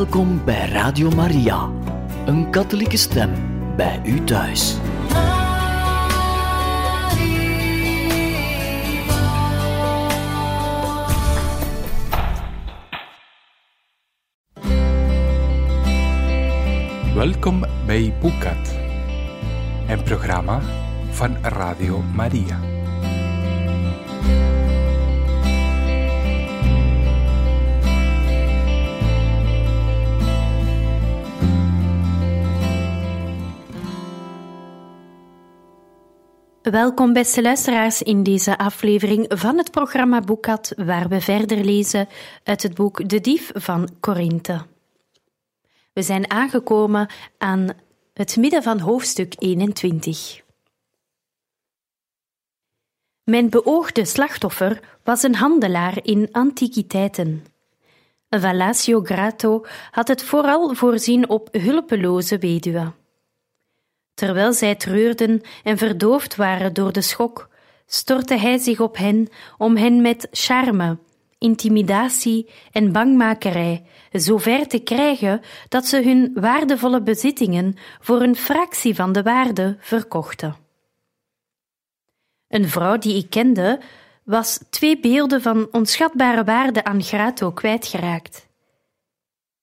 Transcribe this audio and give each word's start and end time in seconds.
Welkom 0.00 0.44
bij 0.44 0.68
Radio 0.68 1.10
Maria, 1.10 1.70
een 2.26 2.50
katholieke 2.50 2.96
stem 2.96 3.30
bij 3.76 4.00
u 4.04 4.24
thuis. 4.24 4.76
Welkom 17.14 17.64
bij 17.86 18.14
Boekat, 18.20 18.76
een 19.88 20.02
programma 20.02 20.60
van 21.10 21.36
Radio 21.42 22.02
Maria. 22.14 22.69
Welkom 36.70 37.12
beste 37.12 37.42
luisteraars 37.42 38.02
in 38.02 38.22
deze 38.22 38.58
aflevering 38.58 39.26
van 39.28 39.56
het 39.56 39.70
programma 39.70 40.20
Boekat, 40.20 40.72
waar 40.76 41.08
we 41.08 41.20
verder 41.20 41.64
lezen 41.64 42.08
uit 42.44 42.62
het 42.62 42.74
boek 42.74 43.08
De 43.08 43.20
Dief 43.20 43.50
van 43.54 43.88
Korinthe. 44.00 44.66
We 45.92 46.02
zijn 46.02 46.30
aangekomen 46.30 47.08
aan 47.38 47.68
het 48.14 48.36
midden 48.36 48.62
van 48.62 48.78
hoofdstuk 48.78 49.34
21. 49.38 50.40
Mijn 53.24 53.50
beoogde 53.50 54.04
slachtoffer 54.04 54.80
was 55.04 55.22
een 55.22 55.34
handelaar 55.34 55.98
in 56.02 56.28
antiquiteiten. 56.32 57.44
Vallatio 58.28 59.00
Grato 59.02 59.64
had 59.90 60.08
het 60.08 60.22
vooral 60.22 60.74
voorzien 60.74 61.28
op 61.28 61.48
hulpeloze 61.52 62.38
weduwen. 62.38 62.99
Terwijl 64.20 64.52
zij 64.52 64.74
treurden 64.74 65.40
en 65.62 65.78
verdoofd 65.78 66.36
waren 66.36 66.72
door 66.72 66.92
de 66.92 67.00
schok, 67.00 67.48
stortte 67.86 68.34
hij 68.34 68.58
zich 68.58 68.80
op 68.80 68.96
hen 68.96 69.28
om 69.58 69.76
hen 69.76 70.02
met 70.02 70.28
charme, 70.30 70.98
intimidatie 71.38 72.50
en 72.72 72.92
bangmakerij 72.92 73.82
zover 74.12 74.66
te 74.66 74.78
krijgen 74.78 75.40
dat 75.68 75.86
ze 75.86 76.02
hun 76.02 76.30
waardevolle 76.34 77.02
bezittingen 77.02 77.76
voor 78.00 78.20
een 78.20 78.36
fractie 78.36 78.94
van 78.94 79.12
de 79.12 79.22
waarde 79.22 79.76
verkochten. 79.78 80.56
Een 82.48 82.68
vrouw 82.68 82.98
die 82.98 83.16
ik 83.16 83.30
kende, 83.30 83.80
was 84.24 84.60
twee 84.70 85.00
beelden 85.00 85.42
van 85.42 85.68
onschatbare 85.70 86.44
waarde 86.44 86.84
aan 86.84 87.02
Grato 87.02 87.52
kwijtgeraakt. 87.52 88.49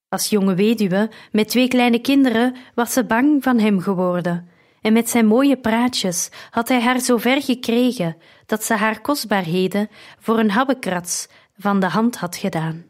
Als 0.10 0.30
jonge 0.30 0.56
weduwe 0.56 1.12
met 1.32 1.50
twee 1.50 1.68
kleine 1.68 2.00
kinderen 2.00 2.56
was 2.76 2.94
ze 2.94 3.06
bang 3.06 3.44
van 3.44 3.60
hem 3.60 3.80
geworden, 3.80 4.50
en 4.82 4.94
met 4.94 5.10
zijn 5.10 5.26
mooie 5.26 5.58
praatjes 5.58 6.30
had 6.50 6.68
hij 6.68 6.82
haar 6.82 7.00
zo 7.00 7.18
ver 7.18 7.42
gekregen 7.42 8.18
dat 8.46 8.64
ze 8.64 8.74
haar 8.74 9.02
kostbaarheden 9.02 9.90
voor 10.20 10.40
een 10.40 10.52
habbekrats 10.52 11.28
van 11.58 11.80
de 11.80 11.86
hand 11.86 12.16
had 12.16 12.36
gedaan. 12.36 12.86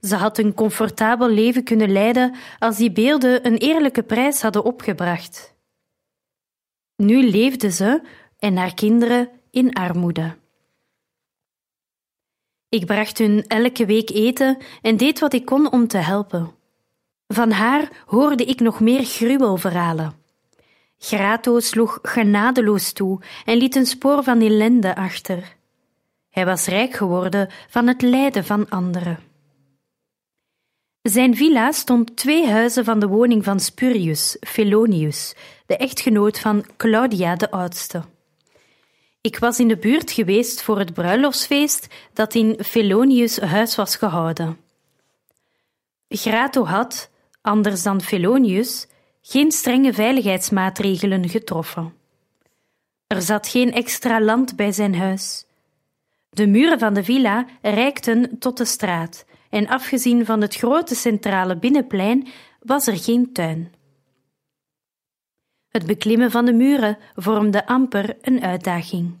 Ze 0.00 0.14
had 0.16 0.38
een 0.38 0.54
comfortabel 0.54 1.28
leven 1.28 1.64
kunnen 1.64 1.92
leiden 1.92 2.34
als 2.58 2.76
die 2.76 2.92
beelden 2.92 3.46
een 3.46 3.56
eerlijke 3.56 4.02
prijs 4.02 4.42
hadden 4.42 4.64
opgebracht. 4.64 5.54
Nu 6.96 7.30
leefde 7.30 7.70
ze 7.70 8.02
en 8.38 8.56
haar 8.56 8.74
kinderen 8.74 9.28
in 9.50 9.72
armoede. 9.72 10.36
Ik 12.68 12.86
bracht 12.86 13.18
hun 13.18 13.44
elke 13.46 13.86
week 13.86 14.10
eten 14.10 14.58
en 14.82 14.96
deed 14.96 15.18
wat 15.18 15.32
ik 15.32 15.44
kon 15.44 15.72
om 15.72 15.86
te 15.86 15.98
helpen. 15.98 16.50
Van 17.26 17.50
haar 17.50 17.88
hoorde 18.06 18.44
ik 18.44 18.60
nog 18.60 18.80
meer 18.80 19.04
gruwelverhalen. 19.04 20.14
Grato 20.98 21.60
sloeg 21.60 21.98
genadeloos 22.02 22.92
toe 22.92 23.20
en 23.44 23.56
liet 23.56 23.76
een 23.76 23.86
spoor 23.86 24.22
van 24.22 24.40
ellende 24.40 24.96
achter. 24.96 25.56
Hij 26.30 26.44
was 26.44 26.66
rijk 26.66 26.94
geworden 26.94 27.48
van 27.68 27.86
het 27.86 28.02
lijden 28.02 28.44
van 28.44 28.68
anderen. 28.68 29.18
Zijn 31.02 31.36
villa 31.36 31.72
stond 31.72 32.16
twee 32.16 32.46
huizen 32.46 32.84
van 32.84 33.00
de 33.00 33.06
woning 33.06 33.44
van 33.44 33.60
Spurius 33.60 34.36
Felonius, 34.40 35.34
de 35.66 35.76
echtgenoot 35.76 36.38
van 36.38 36.64
Claudia 36.76 37.36
de 37.36 37.50
oudste. 37.50 38.02
Ik 39.28 39.38
was 39.38 39.58
in 39.58 39.68
de 39.68 39.76
buurt 39.76 40.10
geweest 40.10 40.62
voor 40.62 40.78
het 40.78 40.94
bruiloftsfeest 40.94 41.86
dat 42.12 42.34
in 42.34 42.58
Felonius' 42.64 43.40
huis 43.40 43.74
was 43.74 43.96
gehouden. 43.96 44.58
Grato 46.08 46.64
had, 46.64 47.10
anders 47.40 47.82
dan 47.82 48.00
Felonius, 48.00 48.86
geen 49.22 49.52
strenge 49.52 49.92
veiligheidsmaatregelen 49.92 51.28
getroffen. 51.28 51.94
Er 53.06 53.22
zat 53.22 53.48
geen 53.48 53.72
extra 53.72 54.20
land 54.20 54.56
bij 54.56 54.72
zijn 54.72 54.94
huis. 54.94 55.46
De 56.30 56.46
muren 56.46 56.78
van 56.78 56.94
de 56.94 57.04
villa 57.04 57.46
reikten 57.62 58.38
tot 58.38 58.56
de 58.56 58.64
straat 58.64 59.24
en 59.50 59.68
afgezien 59.68 60.24
van 60.26 60.40
het 60.40 60.54
grote 60.54 60.94
centrale 60.94 61.56
binnenplein 61.56 62.28
was 62.60 62.86
er 62.86 62.96
geen 62.96 63.32
tuin. 63.32 63.72
Het 65.78 65.86
beklimmen 65.86 66.30
van 66.30 66.44
de 66.44 66.52
muren 66.52 66.98
vormde 67.14 67.66
amper 67.66 68.16
een 68.20 68.42
uitdaging. 68.42 69.16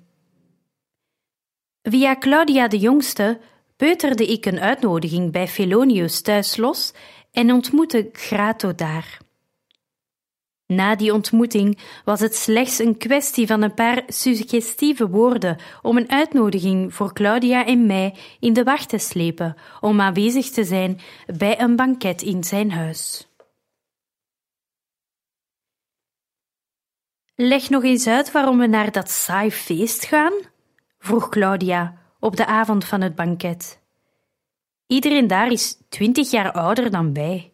Via 1.82 2.16
Claudia 2.16 2.68
de 2.68 2.78
jongste 2.78 3.38
peuterde 3.76 4.26
ik 4.26 4.46
een 4.46 4.60
uitnodiging 4.60 5.32
bij 5.32 5.48
Felonius 5.48 6.20
thuis 6.20 6.56
los 6.56 6.92
en 7.32 7.52
ontmoette 7.52 8.08
Grato 8.12 8.74
daar. 8.74 9.18
Na 10.66 10.96
die 10.96 11.12
ontmoeting 11.12 11.78
was 12.04 12.20
het 12.20 12.34
slechts 12.34 12.78
een 12.78 12.96
kwestie 12.96 13.46
van 13.46 13.62
een 13.62 13.74
paar 13.74 14.02
suggestieve 14.06 15.08
woorden 15.08 15.56
om 15.82 15.96
een 15.96 16.10
uitnodiging 16.10 16.94
voor 16.94 17.12
Claudia 17.12 17.66
en 17.66 17.86
mij 17.86 18.14
in 18.40 18.52
de 18.52 18.62
wacht 18.62 18.88
te 18.88 18.98
slepen 18.98 19.56
om 19.80 20.00
aanwezig 20.00 20.50
te 20.50 20.64
zijn 20.64 21.00
bij 21.36 21.60
een 21.60 21.76
banket 21.76 22.22
in 22.22 22.44
zijn 22.44 22.70
huis. 22.70 23.27
Leg 27.40 27.70
nog 27.70 27.84
eens 27.84 28.06
uit 28.06 28.32
waarom 28.32 28.58
we 28.58 28.66
naar 28.66 28.92
dat 28.92 29.10
saai 29.10 29.50
feest 29.50 30.04
gaan? 30.04 30.32
vroeg 30.98 31.28
Claudia 31.28 31.98
op 32.20 32.36
de 32.36 32.46
avond 32.46 32.84
van 32.84 33.00
het 33.00 33.14
banket. 33.14 33.80
Iedereen 34.86 35.26
daar 35.26 35.52
is 35.52 35.76
twintig 35.88 36.30
jaar 36.30 36.52
ouder 36.52 36.90
dan 36.90 37.14
wij. 37.14 37.52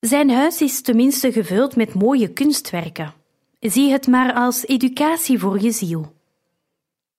Zijn 0.00 0.30
huis 0.30 0.60
is 0.60 0.82
tenminste 0.82 1.32
gevuld 1.32 1.76
met 1.76 1.94
mooie 1.94 2.32
kunstwerken. 2.32 3.14
Zie 3.60 3.90
het 3.90 4.06
maar 4.06 4.34
als 4.34 4.66
educatie 4.66 5.38
voor 5.38 5.60
je 5.62 5.70
ziel. 5.70 6.14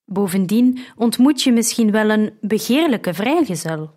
Bovendien 0.04 0.78
ontmoet 0.96 1.42
je 1.42 1.52
misschien 1.52 1.90
wel 1.90 2.10
een 2.10 2.38
begeerlijke 2.40 3.14
vrijgezel. 3.14 3.94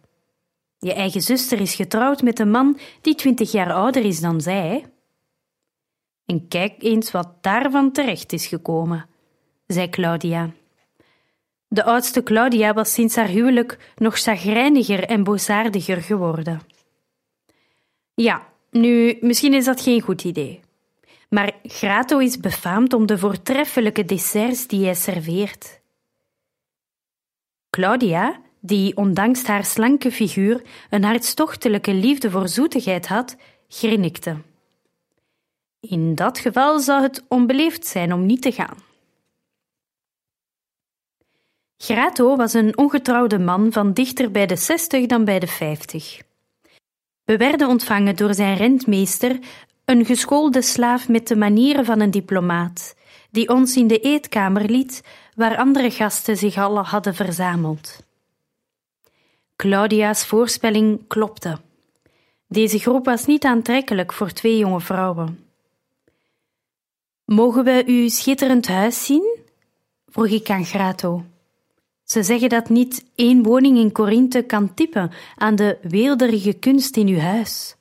Je 0.77 0.93
eigen 0.93 1.21
zuster 1.21 1.59
is 1.59 1.75
getrouwd 1.75 2.21
met 2.21 2.39
een 2.39 2.51
man 2.51 2.77
die 3.01 3.15
twintig 3.15 3.51
jaar 3.51 3.73
ouder 3.73 4.05
is 4.05 4.19
dan 4.19 4.41
zij. 4.41 4.85
En 6.25 6.47
kijk 6.47 6.83
eens 6.83 7.11
wat 7.11 7.29
daarvan 7.41 7.91
terecht 7.91 8.33
is 8.33 8.47
gekomen, 8.47 9.09
zei 9.67 9.89
Claudia. 9.89 10.49
De 11.67 11.83
oudste 11.83 12.23
Claudia 12.23 12.73
was 12.73 12.93
sinds 12.93 13.15
haar 13.15 13.27
huwelijk 13.27 13.93
nog 13.95 14.17
zagrijniger 14.17 15.03
en 15.03 15.23
boosaardiger 15.23 16.01
geworden. 16.01 16.61
Ja, 18.13 18.47
nu, 18.71 19.17
misschien 19.21 19.53
is 19.53 19.65
dat 19.65 19.81
geen 19.81 20.01
goed 20.01 20.23
idee. 20.23 20.59
Maar 21.29 21.51
Grato 21.63 22.17
is 22.17 22.37
befaamd 22.37 22.93
om 22.93 23.05
de 23.05 23.17
voortreffelijke 23.17 24.05
desserts 24.05 24.67
die 24.67 24.85
hij 24.85 24.95
serveert. 24.95 25.81
Claudia, 27.69 28.41
die 28.59 28.97
ondanks 28.97 29.43
haar 29.43 29.65
slanke 29.65 30.11
figuur 30.11 30.61
een 30.89 31.03
hartstochtelijke 31.03 31.93
liefde 31.93 32.31
voor 32.31 32.47
zoetigheid 32.47 33.07
had, 33.07 33.35
grinnikte. 33.67 34.37
In 35.89 36.15
dat 36.15 36.39
geval 36.39 36.79
zou 36.79 37.01
het 37.01 37.23
onbeleefd 37.27 37.87
zijn 37.87 38.13
om 38.13 38.25
niet 38.25 38.41
te 38.41 38.51
gaan. 38.51 38.77
Grato 41.77 42.35
was 42.35 42.53
een 42.53 42.77
ongetrouwde 42.77 43.39
man 43.39 43.71
van 43.71 43.93
dichter 43.93 44.31
bij 44.31 44.45
de 44.45 44.55
zestig 44.55 45.05
dan 45.05 45.25
bij 45.25 45.39
de 45.39 45.47
vijftig. 45.47 46.21
We 47.23 47.37
werden 47.37 47.67
ontvangen 47.67 48.15
door 48.15 48.33
zijn 48.33 48.57
rentmeester, 48.57 49.39
een 49.85 50.05
geschoolde 50.05 50.61
slaaf 50.61 51.09
met 51.09 51.27
de 51.27 51.35
manieren 51.35 51.85
van 51.85 51.99
een 51.99 52.11
diplomaat, 52.11 52.95
die 53.31 53.49
ons 53.49 53.75
in 53.75 53.87
de 53.87 53.99
eetkamer 53.99 54.69
liet, 54.69 55.03
waar 55.35 55.57
andere 55.57 55.91
gasten 55.91 56.37
zich 56.37 56.57
al 56.57 56.77
hadden 56.77 57.15
verzameld. 57.15 58.03
Claudia's 59.55 60.25
voorspelling 60.25 61.07
klopte. 61.07 61.57
Deze 62.47 62.79
groep 62.79 63.05
was 63.05 63.25
niet 63.25 63.43
aantrekkelijk 63.45 64.13
voor 64.13 64.31
twee 64.31 64.57
jonge 64.57 64.81
vrouwen. 64.81 65.44
Mogen 67.25 67.63
we 67.63 67.83
uw 67.85 68.09
schitterend 68.09 68.67
huis 68.67 69.05
zien? 69.05 69.37
vroeg 70.07 70.27
ik 70.27 70.49
aan 70.49 70.65
Grato. 70.65 71.23
Ze 72.03 72.23
zeggen 72.23 72.49
dat 72.49 72.69
niet 72.69 73.05
één 73.15 73.43
woning 73.43 73.77
in 73.77 73.91
Korinthe 73.91 74.41
kan 74.41 74.73
tippen 74.73 75.11
aan 75.35 75.55
de 75.55 75.77
weelderige 75.81 76.53
kunst 76.53 76.97
in 76.97 77.07
uw 77.07 77.17
huis. 77.17 77.75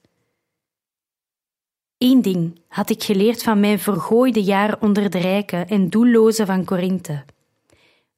Eén 1.99 2.23
ding 2.23 2.61
had 2.69 2.91
ik 2.91 3.03
geleerd 3.03 3.43
van 3.43 3.61
mijn 3.61 3.79
vergooide 3.79 4.43
jaar 4.43 4.81
onder 4.81 5.11
de 5.11 5.19
rijken 5.19 5.69
en 5.69 5.91
doellozen 5.91 6.47
van 6.47 6.65
Korinthe. 6.65 7.25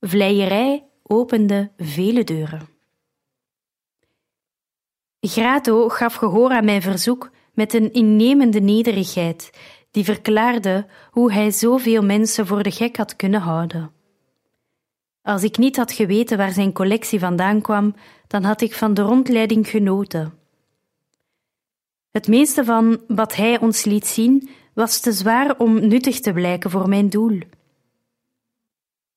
Vleierij 0.00 0.84
opende 1.02 1.70
vele 1.76 2.25
deuren. 2.25 2.69
Grato 5.20 5.88
gaf 5.88 6.14
gehoor 6.14 6.50
aan 6.50 6.64
mijn 6.64 6.82
verzoek 6.82 7.31
met 7.52 7.75
een 7.75 7.93
innemende 7.93 8.61
nederigheid, 8.61 9.50
die 9.97 10.05
verklaarde 10.05 10.87
hoe 11.11 11.33
hij 11.33 11.51
zoveel 11.51 12.03
mensen 12.03 12.47
voor 12.47 12.63
de 12.63 12.71
gek 12.71 12.97
had 12.97 13.17
kunnen 13.17 13.41
houden. 13.41 13.91
Als 15.23 15.43
ik 15.43 15.59
niet 15.59 15.77
had 15.77 15.93
geweten 15.93 16.37
waar 16.37 16.53
zijn 16.53 16.73
collectie 16.73 17.19
vandaan 17.19 17.61
kwam, 17.61 17.95
dan 18.27 18.43
had 18.45 18.61
ik 18.61 18.75
van 18.75 18.95
de 18.95 19.03
rondleiding 19.03 19.69
genoten. 19.69 20.39
Het 22.11 22.29
meeste 22.29 22.65
van 22.65 23.01
wat 23.09 23.35
hij 23.35 23.61
ons 23.61 23.85
liet 23.85 24.07
zien 24.07 24.49
was 24.75 25.01
te 25.01 25.13
zwaar 25.13 25.59
om 25.59 25.87
nuttig 25.87 26.21
te 26.21 26.33
blijken 26.33 26.71
voor 26.71 26.89
mijn 26.89 27.09
doel. 27.09 27.39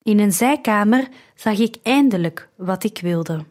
In 0.04 0.20
een 0.20 0.34
zijkamer 0.34 1.08
zag 1.36 1.60
ik 1.60 1.76
eindelijk 1.84 2.50
wat 2.56 2.84
ik 2.84 3.00
wilde. 3.02 3.46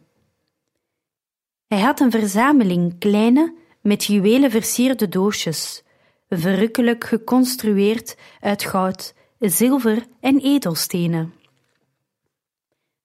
Hij 1.67 1.79
had 1.79 1.99
een 1.99 2.11
verzameling 2.11 2.99
kleine, 2.99 3.53
met 3.81 4.03
juwelen 4.03 4.51
versierde 4.51 5.09
doosjes, 5.09 5.83
verrukkelijk 6.29 7.03
geconstrueerd 7.03 8.15
uit 8.39 8.63
goud, 8.63 9.13
zilver 9.39 10.05
en 10.19 10.39
edelstenen. 10.39 11.33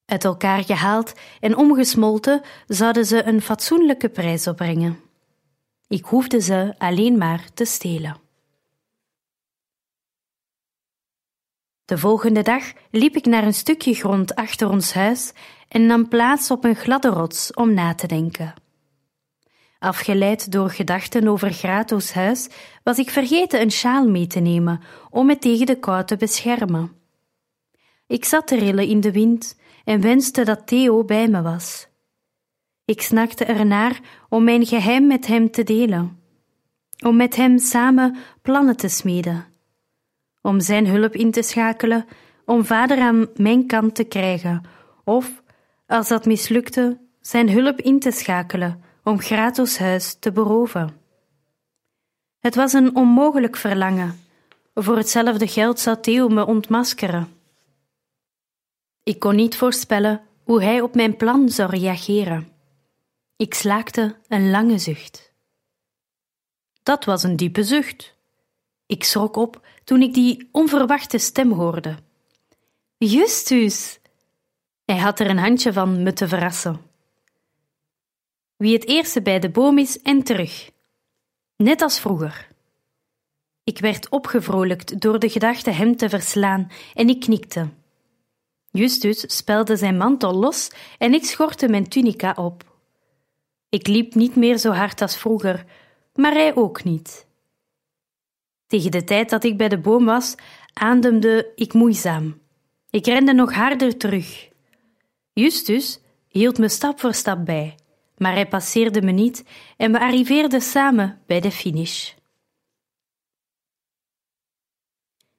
Uit 0.04 0.24
elkaar 0.24 0.64
gehaald 0.64 1.12
en 1.40 1.56
omgesmolten 1.56 2.42
zouden 2.66 3.06
ze 3.06 3.24
een 3.24 3.40
fatsoenlijke 3.40 4.08
prijs 4.08 4.46
opbrengen. 4.46 5.00
Ik 5.88 6.04
hoefde 6.04 6.40
ze 6.40 6.74
alleen 6.78 7.18
maar 7.18 7.44
te 7.54 7.64
stelen. 7.64 8.16
De 11.84 11.98
volgende 11.98 12.42
dag 12.42 12.72
liep 12.90 13.16
ik 13.16 13.24
naar 13.24 13.44
een 13.44 13.54
stukje 13.54 13.94
grond 13.94 14.34
achter 14.34 14.68
ons 14.68 14.92
huis 14.92 15.32
en 15.68 15.86
nam 15.86 16.08
plaats 16.08 16.50
op 16.50 16.64
een 16.64 16.76
gladde 16.76 17.08
rots 17.08 17.54
om 17.54 17.74
na 17.74 17.94
te 17.94 18.06
denken. 18.06 18.54
Afgeleid 19.84 20.52
door 20.52 20.70
gedachten 20.70 21.28
over 21.28 21.52
Grato's 21.52 22.12
huis, 22.12 22.48
was 22.82 22.98
ik 22.98 23.10
vergeten 23.10 23.60
een 23.60 23.70
sjaal 23.70 24.08
mee 24.08 24.26
te 24.26 24.40
nemen 24.40 24.80
om 25.10 25.26
me 25.26 25.38
tegen 25.38 25.66
de 25.66 25.78
kou 25.78 26.04
te 26.04 26.16
beschermen. 26.16 26.92
Ik 28.06 28.24
zat 28.24 28.46
te 28.46 28.56
rillen 28.56 28.86
in 28.86 29.00
de 29.00 29.12
wind 29.12 29.58
en 29.84 30.00
wenste 30.00 30.44
dat 30.44 30.66
Theo 30.66 31.04
bij 31.04 31.28
me 31.28 31.42
was. 31.42 31.86
Ik 32.84 33.02
snakte 33.02 33.44
ernaar 33.44 34.00
om 34.28 34.44
mijn 34.44 34.66
geheim 34.66 35.06
met 35.06 35.26
hem 35.26 35.50
te 35.50 35.62
delen, 35.62 36.20
om 37.04 37.16
met 37.16 37.36
hem 37.36 37.58
samen 37.58 38.16
plannen 38.42 38.76
te 38.76 38.88
smeden, 38.88 39.44
om 40.42 40.60
zijn 40.60 40.86
hulp 40.86 41.14
in 41.14 41.30
te 41.30 41.42
schakelen, 41.42 42.04
om 42.44 42.64
vader 42.64 42.98
aan 42.98 43.26
mijn 43.36 43.66
kant 43.66 43.94
te 43.94 44.04
krijgen, 44.04 44.62
of, 45.04 45.42
als 45.86 46.08
dat 46.08 46.24
mislukte, 46.24 46.98
zijn 47.20 47.50
hulp 47.50 47.80
in 47.80 48.00
te 48.00 48.10
schakelen 48.10 48.83
om 49.04 49.20
Gratos 49.20 49.78
huis 49.78 50.16
te 50.18 50.32
beroven. 50.32 51.00
Het 52.38 52.54
was 52.54 52.72
een 52.72 52.96
onmogelijk 52.96 53.56
verlangen. 53.56 54.20
Voor 54.74 54.96
hetzelfde 54.96 55.48
geld 55.48 55.80
zou 55.80 56.00
Theo 56.00 56.28
me 56.28 56.46
ontmaskeren. 56.46 57.28
Ik 59.02 59.18
kon 59.18 59.34
niet 59.34 59.56
voorspellen 59.56 60.22
hoe 60.42 60.62
hij 60.62 60.80
op 60.80 60.94
mijn 60.94 61.16
plan 61.16 61.48
zou 61.48 61.70
reageren. 61.70 62.48
Ik 63.36 63.54
slaakte 63.54 64.16
een 64.28 64.50
lange 64.50 64.78
zucht. 64.78 65.32
Dat 66.82 67.04
was 67.04 67.22
een 67.22 67.36
diepe 67.36 67.62
zucht. 67.62 68.14
Ik 68.86 69.04
schrok 69.04 69.36
op 69.36 69.66
toen 69.84 70.02
ik 70.02 70.14
die 70.14 70.48
onverwachte 70.52 71.18
stem 71.18 71.52
hoorde. 71.52 71.96
Justus! 72.96 73.98
Hij 74.84 74.98
had 74.98 75.20
er 75.20 75.30
een 75.30 75.38
handje 75.38 75.72
van 75.72 76.02
me 76.02 76.12
te 76.12 76.28
verrassen. 76.28 76.80
Wie 78.56 78.74
het 78.74 78.86
eerste 78.86 79.22
bij 79.22 79.38
de 79.38 79.50
boom 79.50 79.78
is 79.78 80.02
en 80.02 80.22
terug. 80.22 80.70
Net 81.56 81.82
als 81.82 82.00
vroeger. 82.00 82.48
Ik 83.64 83.78
werd 83.78 84.08
opgevrolijkt 84.08 85.00
door 85.00 85.18
de 85.18 85.28
gedachte 85.28 85.70
hem 85.70 85.96
te 85.96 86.08
verslaan 86.08 86.70
en 86.94 87.08
ik 87.08 87.20
knikte. 87.20 87.68
Justus 88.70 89.36
spelde 89.36 89.76
zijn 89.76 89.96
mantel 89.96 90.34
los 90.34 90.70
en 90.98 91.14
ik 91.14 91.24
schortte 91.24 91.68
mijn 91.68 91.88
tunica 91.88 92.32
op. 92.36 92.78
Ik 93.68 93.86
liep 93.86 94.14
niet 94.14 94.36
meer 94.36 94.58
zo 94.58 94.70
hard 94.70 95.00
als 95.00 95.16
vroeger, 95.16 95.64
maar 96.14 96.32
hij 96.32 96.56
ook 96.56 96.84
niet. 96.84 97.26
Tegen 98.66 98.90
de 98.90 99.04
tijd 99.04 99.30
dat 99.30 99.44
ik 99.44 99.56
bij 99.56 99.68
de 99.68 99.78
boom 99.78 100.04
was, 100.04 100.34
ademde 100.72 101.52
ik 101.54 101.72
moeizaam. 101.72 102.40
Ik 102.90 103.06
rende 103.06 103.32
nog 103.32 103.54
harder 103.54 103.96
terug. 103.96 104.48
Justus 105.32 106.00
hield 106.28 106.58
me 106.58 106.68
stap 106.68 107.00
voor 107.00 107.14
stap 107.14 107.44
bij, 107.44 107.74
maar 108.16 108.32
hij 108.32 108.48
passeerde 108.48 109.02
me 109.02 109.12
niet 109.12 109.44
en 109.76 109.92
we 109.92 110.00
arriveerden 110.00 110.60
samen 110.60 111.22
bij 111.26 111.40
de 111.40 111.50
finish. 111.50 112.12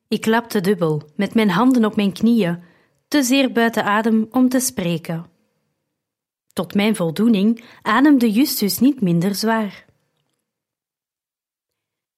Ik 0.07 0.21
klapte 0.21 0.61
dubbel, 0.61 1.09
met 1.15 1.33
mijn 1.33 1.49
handen 1.49 1.85
op 1.85 1.95
mijn 1.95 2.13
knieën, 2.13 2.63
te 3.07 3.23
zeer 3.23 3.51
buiten 3.51 3.83
adem 3.83 4.27
om 4.31 4.49
te 4.49 4.59
spreken. 4.59 5.25
Tot 6.53 6.73
mijn 6.73 6.95
voldoening 6.95 7.63
ademde 7.81 8.31
Justus 8.31 8.79
niet 8.79 9.01
minder 9.01 9.35
zwaar. 9.35 9.85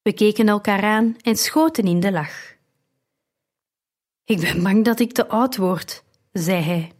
We 0.01 0.13
keken 0.13 0.47
elkaar 0.47 0.83
aan 0.83 1.15
en 1.21 1.35
schoten 1.35 1.83
in 1.83 1.99
de 1.99 2.11
lach. 2.11 2.55
Ik 4.23 4.39
ben 4.39 4.63
bang 4.63 4.85
dat 4.85 4.99
ik 4.99 5.11
te 5.11 5.27
oud 5.27 5.57
word, 5.57 6.03
zei 6.31 6.61
hij. 6.61 6.91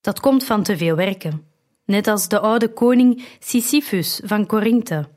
Dat 0.00 0.20
komt 0.20 0.44
van 0.44 0.62
te 0.62 0.76
veel 0.76 0.96
werken, 0.96 1.46
net 1.86 2.06
als 2.06 2.28
de 2.28 2.40
oude 2.40 2.72
koning 2.72 3.24
Sisyphus 3.38 4.20
van 4.24 4.46
Korinthe, 4.46 5.08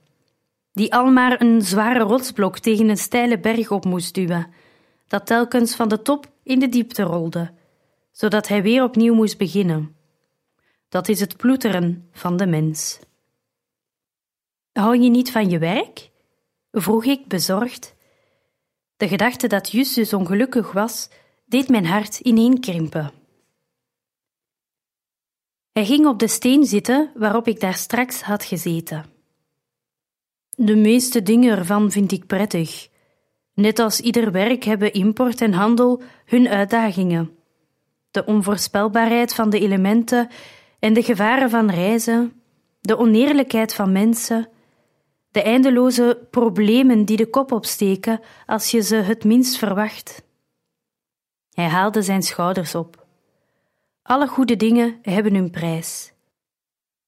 die 0.73 0.93
al 0.93 1.11
maar 1.11 1.41
een 1.41 1.61
zware 1.61 1.99
rotsblok 1.99 2.59
tegen 2.59 2.89
een 2.89 2.97
steile 2.97 3.39
berg 3.39 3.71
op 3.71 3.85
moest 3.85 4.13
duwen, 4.13 4.47
dat 5.07 5.25
telkens 5.25 5.75
van 5.75 5.87
de 5.89 6.01
top 6.01 6.31
in 6.43 6.59
de 6.59 6.69
diepte 6.69 7.03
rolde, 7.03 7.51
zodat 8.11 8.47
hij 8.47 8.61
weer 8.61 8.83
opnieuw 8.83 9.13
moest 9.13 9.37
beginnen. 9.37 9.95
Dat 10.89 11.07
is 11.07 11.19
het 11.19 11.37
ploeteren 11.37 12.09
van 12.11 12.37
de 12.37 12.45
mens. 12.45 12.99
Hou 14.71 14.97
je 14.97 15.09
niet 15.09 15.31
van 15.31 15.49
je 15.49 15.57
werk? 15.59 16.09
vroeg 16.71 17.05
ik 17.05 17.27
bezorgd. 17.27 17.95
De 18.97 19.07
gedachte 19.07 19.47
dat 19.47 19.71
Justus 19.71 20.13
ongelukkig 20.13 20.71
was, 20.71 21.09
deed 21.45 21.69
mijn 21.69 21.85
hart 21.85 22.19
ineenkrimpen. 22.19 23.18
Hij 25.79 25.87
ging 25.87 26.05
op 26.07 26.19
de 26.19 26.27
steen 26.27 26.65
zitten 26.65 27.11
waarop 27.13 27.47
ik 27.47 27.59
daar 27.59 27.73
straks 27.73 28.21
had 28.21 28.43
gezeten. 28.43 29.05
De 30.49 30.75
meeste 30.75 31.21
dingen 31.21 31.57
ervan 31.57 31.91
vind 31.91 32.11
ik 32.11 32.25
prettig. 32.25 32.89
Net 33.53 33.79
als 33.79 33.99
ieder 33.99 34.31
werk 34.31 34.63
hebben 34.63 34.93
import 34.93 35.41
en 35.41 35.53
handel 35.53 36.01
hun 36.25 36.47
uitdagingen. 36.47 37.31
De 38.11 38.25
onvoorspelbaarheid 38.25 39.33
van 39.33 39.49
de 39.49 39.59
elementen 39.59 40.29
en 40.79 40.93
de 40.93 41.03
gevaren 41.03 41.49
van 41.49 41.69
reizen, 41.69 42.41
de 42.81 42.97
oneerlijkheid 42.97 43.73
van 43.73 43.91
mensen, 43.91 44.49
de 45.31 45.41
eindeloze 45.41 46.27
problemen 46.29 47.05
die 47.05 47.17
de 47.17 47.29
kop 47.29 47.51
opsteken 47.51 48.19
als 48.45 48.71
je 48.71 48.81
ze 48.81 48.95
het 48.95 49.23
minst 49.23 49.57
verwacht. 49.57 50.23
Hij 51.51 51.67
haalde 51.67 52.01
zijn 52.01 52.21
schouders 52.21 52.75
op. 52.75 53.07
Alle 54.01 54.27
goede 54.27 54.55
dingen 54.55 54.99
hebben 55.01 55.33
hun 55.33 55.49
prijs. 55.49 56.13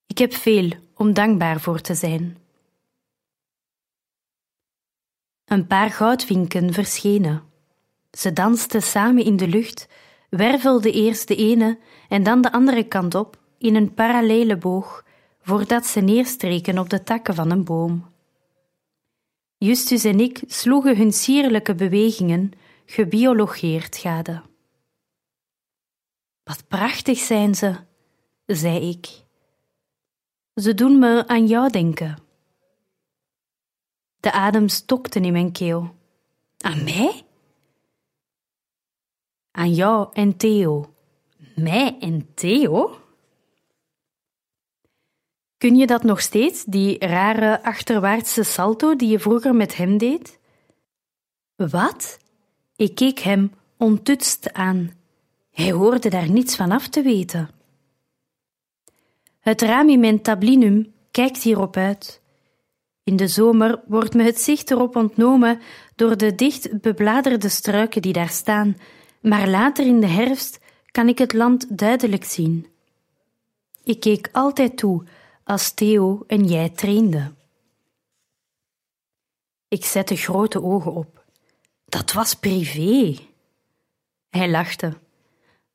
Ik 0.05 0.17
heb 0.17 0.33
veel 0.33 0.71
om 0.95 1.13
dankbaar 1.13 1.59
voor 1.59 1.81
te 1.81 1.95
zijn. 1.95 2.37
Een 5.45 5.67
paar 5.67 5.89
goudvinken 5.89 6.73
verschenen. 6.73 7.43
Ze 8.11 8.33
dansten 8.33 8.81
samen 8.81 9.23
in 9.23 9.37
de 9.37 9.47
lucht, 9.47 9.87
wervelden 10.29 10.93
eerst 10.93 11.27
de 11.27 11.35
ene 11.35 11.79
en 12.09 12.23
dan 12.23 12.41
de 12.41 12.51
andere 12.51 12.83
kant 12.83 13.15
op 13.15 13.39
in 13.57 13.75
een 13.75 13.93
parallele 13.93 14.57
boog 14.57 15.05
voordat 15.41 15.85
ze 15.85 15.99
neerstreken 15.99 16.77
op 16.77 16.89
de 16.89 17.03
takken 17.03 17.35
van 17.35 17.51
een 17.51 17.63
boom. 17.63 18.09
Justus 19.57 20.03
en 20.03 20.19
ik 20.19 20.43
sloegen 20.47 20.97
hun 20.97 21.11
sierlijke 21.11 21.75
bewegingen 21.75 22.51
gebiologeerd 22.85 23.97
gade. 23.97 24.41
Wat 26.51 26.67
prachtig 26.67 27.17
zijn 27.17 27.55
ze, 27.55 27.75
zei 28.45 28.89
ik. 28.89 29.25
Ze 30.55 30.73
doen 30.73 30.99
me 30.99 31.27
aan 31.27 31.47
jou 31.47 31.69
denken. 31.69 32.17
De 34.19 34.31
adem 34.31 34.67
stokte 34.67 35.19
in 35.19 35.31
mijn 35.31 35.51
keel. 35.51 35.95
Aan 36.57 36.83
mij? 36.83 37.23
Aan 39.51 39.73
jou 39.73 40.09
en 40.13 40.37
Theo. 40.37 40.93
Mij 41.55 41.97
en 41.99 42.33
Theo? 42.33 42.99
Kun 45.57 45.75
je 45.75 45.87
dat 45.87 46.03
nog 46.03 46.21
steeds, 46.21 46.63
die 46.63 47.05
rare 47.05 47.63
achterwaartse 47.63 48.43
salto 48.43 48.95
die 48.95 49.09
je 49.09 49.19
vroeger 49.19 49.55
met 49.55 49.75
hem 49.75 49.97
deed? 49.97 50.39
Wat? 51.55 52.19
Ik 52.75 52.95
keek 52.95 53.19
hem 53.19 53.53
ontutst 53.77 54.53
aan. 54.53 55.00
Hij 55.51 55.71
hoorde 55.71 56.09
daar 56.09 56.29
niets 56.29 56.55
van 56.55 56.71
af 56.71 56.87
te 56.87 57.01
weten. 57.01 57.49
Het 59.39 59.61
raam 59.61 59.89
in 59.89 59.99
mijn 59.99 60.21
tablinum 60.21 60.93
kijkt 61.11 61.43
hierop 61.43 61.77
uit. 61.77 62.21
In 63.03 63.15
de 63.15 63.27
zomer 63.27 63.81
wordt 63.87 64.13
me 64.13 64.23
het 64.23 64.41
zicht 64.41 64.71
erop 64.71 64.95
ontnomen 64.95 65.61
door 65.95 66.17
de 66.17 66.35
dicht 66.35 66.81
bebladerde 66.81 67.49
struiken 67.49 68.01
die 68.01 68.13
daar 68.13 68.29
staan, 68.29 68.77
maar 69.21 69.47
later 69.47 69.85
in 69.85 69.99
de 69.99 70.07
herfst 70.07 70.59
kan 70.91 71.07
ik 71.07 71.17
het 71.17 71.33
land 71.33 71.77
duidelijk 71.77 72.23
zien. 72.23 72.67
Ik 73.83 73.99
keek 73.99 74.29
altijd 74.31 74.77
toe 74.77 75.03
als 75.43 75.71
Theo 75.73 76.23
en 76.27 76.45
jij 76.45 76.69
trainden. 76.69 77.37
Ik 79.67 79.85
zette 79.85 80.15
grote 80.15 80.63
ogen 80.63 80.93
op. 80.93 81.25
Dat 81.85 82.11
was 82.11 82.33
privé. 82.33 83.17
Hij 84.29 84.49
lachte. 84.49 85.00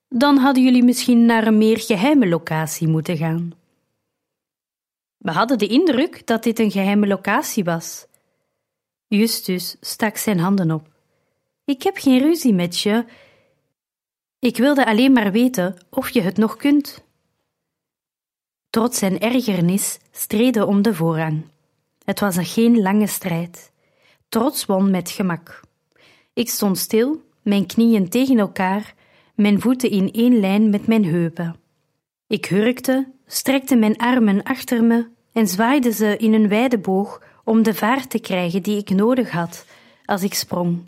Dan 0.08 0.36
hadden 0.36 0.64
jullie 0.64 0.84
misschien 0.84 1.26
naar 1.26 1.46
een 1.46 1.58
meer 1.58 1.78
geheime 1.78 2.28
locatie 2.28 2.88
moeten 2.88 3.16
gaan. 3.16 3.52
We 5.16 5.30
hadden 5.30 5.58
de 5.58 5.66
indruk 5.66 6.26
dat 6.26 6.42
dit 6.42 6.58
een 6.58 6.70
geheime 6.70 7.06
locatie 7.06 7.64
was. 7.64 8.06
Justus 9.06 9.76
stak 9.80 10.16
zijn 10.16 10.38
handen 10.38 10.70
op. 10.70 10.88
Ik 11.64 11.82
heb 11.82 11.96
geen 11.96 12.18
ruzie 12.18 12.54
met 12.54 12.78
je. 12.78 13.04
Ik 14.38 14.56
wilde 14.56 14.86
alleen 14.86 15.12
maar 15.12 15.32
weten 15.32 15.76
of 15.90 16.08
je 16.08 16.20
het 16.20 16.36
nog 16.36 16.56
kunt. 16.56 17.04
Trots 18.70 18.98
zijn 18.98 19.20
ergernis 19.20 19.98
streden 20.10 20.66
om 20.66 20.82
de 20.82 20.94
voorrang. 20.94 21.44
Het 22.04 22.20
was 22.20 22.36
een 22.36 22.44
geen 22.44 22.82
lange 22.82 23.06
strijd. 23.06 23.72
Trots 24.28 24.64
won 24.64 24.90
met 24.90 25.10
gemak. 25.10 25.60
Ik 26.32 26.48
stond 26.48 26.78
stil, 26.78 27.22
mijn 27.42 27.66
knieën 27.66 28.08
tegen 28.08 28.38
elkaar, 28.38 28.94
mijn 29.36 29.60
voeten 29.60 29.90
in 29.90 30.10
één 30.12 30.40
lijn 30.40 30.70
met 30.70 30.86
mijn 30.86 31.04
heupen. 31.04 31.56
Ik 32.26 32.46
hurkte, 32.46 33.12
strekte 33.26 33.76
mijn 33.76 33.96
armen 33.96 34.42
achter 34.42 34.84
me 34.84 35.08
en 35.32 35.48
zwaaide 35.48 35.92
ze 35.92 36.16
in 36.16 36.32
een 36.32 36.48
wijde 36.48 36.78
boog 36.78 37.22
om 37.44 37.62
de 37.62 37.74
vaart 37.74 38.10
te 38.10 38.18
krijgen 38.18 38.62
die 38.62 38.78
ik 38.78 38.90
nodig 38.90 39.30
had 39.30 39.66
als 40.04 40.22
ik 40.22 40.34
sprong. 40.34 40.84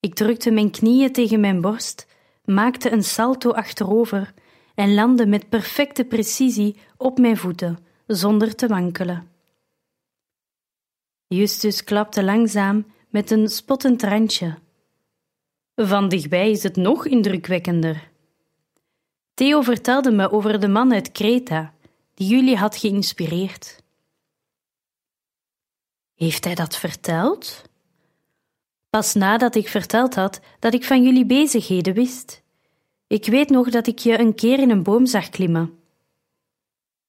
Ik 0.00 0.14
drukte 0.14 0.50
mijn 0.50 0.70
knieën 0.70 1.12
tegen 1.12 1.40
mijn 1.40 1.60
borst, 1.60 2.06
maakte 2.44 2.92
een 2.92 3.04
salto 3.04 3.50
achterover 3.50 4.34
en 4.74 4.94
landde 4.94 5.26
met 5.26 5.48
perfecte 5.48 6.04
precisie 6.04 6.76
op 6.96 7.18
mijn 7.18 7.36
voeten, 7.36 7.78
zonder 8.06 8.54
te 8.54 8.66
wankelen. 8.66 9.28
Justus 11.26 11.84
klapte 11.84 12.22
langzaam 12.22 12.86
met 13.08 13.30
een 13.30 13.48
spottend 13.48 14.02
randje. 14.02 14.58
Van 15.74 16.08
dichtbij 16.08 16.50
is 16.50 16.62
het 16.62 16.76
nog 16.76 17.06
indrukwekkender. 17.06 18.10
Theo 19.34 19.60
vertelde 19.60 20.10
me 20.10 20.30
over 20.30 20.60
de 20.60 20.68
man 20.68 20.92
uit 20.92 21.12
Kreta, 21.12 21.74
die 22.14 22.28
jullie 22.28 22.56
had 22.56 22.76
geïnspireerd. 22.76 23.82
Heeft 26.14 26.44
hij 26.44 26.54
dat 26.54 26.76
verteld? 26.76 27.62
Pas 28.90 29.14
nadat 29.14 29.54
ik 29.54 29.68
verteld 29.68 30.14
had 30.14 30.40
dat 30.58 30.74
ik 30.74 30.84
van 30.84 31.02
jullie 31.02 31.26
bezigheden 31.26 31.94
wist. 31.94 32.42
Ik 33.06 33.26
weet 33.26 33.48
nog 33.48 33.70
dat 33.70 33.86
ik 33.86 33.98
je 33.98 34.18
een 34.18 34.34
keer 34.34 34.58
in 34.58 34.70
een 34.70 34.82
boom 34.82 35.06
zag 35.06 35.28
klimmen. 35.28 35.78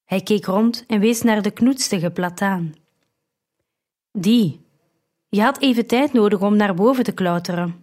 Hij 0.03 0.21
keek 0.21 0.45
rond 0.45 0.83
en 0.87 0.99
wees 0.99 1.21
naar 1.21 1.41
de 1.41 1.51
knoetstige 1.51 2.11
plataan. 2.11 2.73
Die. 4.11 4.65
Je 5.29 5.41
had 5.41 5.61
even 5.61 5.87
tijd 5.87 6.13
nodig 6.13 6.41
om 6.41 6.55
naar 6.55 6.73
boven 6.73 7.03
te 7.03 7.11
klauteren. 7.11 7.82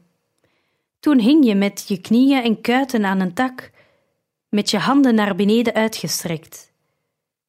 Toen 1.00 1.18
hing 1.18 1.44
je 1.44 1.54
met 1.54 1.84
je 1.88 2.00
knieën 2.00 2.42
en 2.42 2.60
kuiten 2.60 3.04
aan 3.04 3.20
een 3.20 3.34
tak, 3.34 3.70
met 4.48 4.70
je 4.70 4.78
handen 4.78 5.14
naar 5.14 5.34
beneden 5.34 5.74
uitgestrekt. 5.74 6.72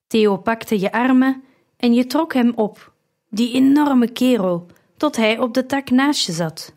Theo 0.08 0.38
pakte 0.38 0.80
je 0.80 0.92
armen 0.92 1.44
en 1.78 1.94
je 1.94 2.08
trok 2.08 2.34
hem 2.34 2.54
op, 2.56 2.94
die 3.30 3.54
enorme 3.54 4.12
kerel, 4.12 4.66
tot 4.98 5.16
hij 5.16 5.40
op 5.40 5.54
de 5.54 5.66
tak 5.66 5.90
naast 5.90 6.26
je 6.26 6.32
zat. 6.32 6.74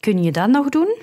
Kun 0.00 0.22
je 0.22 0.32
dat 0.32 0.48
nog 0.48 0.68
doen? 0.68 0.96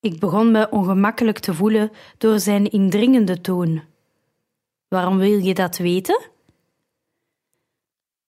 Ik 0.00 0.20
begon 0.20 0.50
me 0.50 0.70
ongemakkelijk 0.70 1.38
te 1.38 1.54
voelen 1.54 1.90
door 2.18 2.38
zijn 2.38 2.70
indringende 2.70 3.40
toon. 3.40 3.82
Waarom 4.88 5.18
wil 5.18 5.38
je 5.38 5.54
dat 5.54 5.76
weten? 5.76 6.30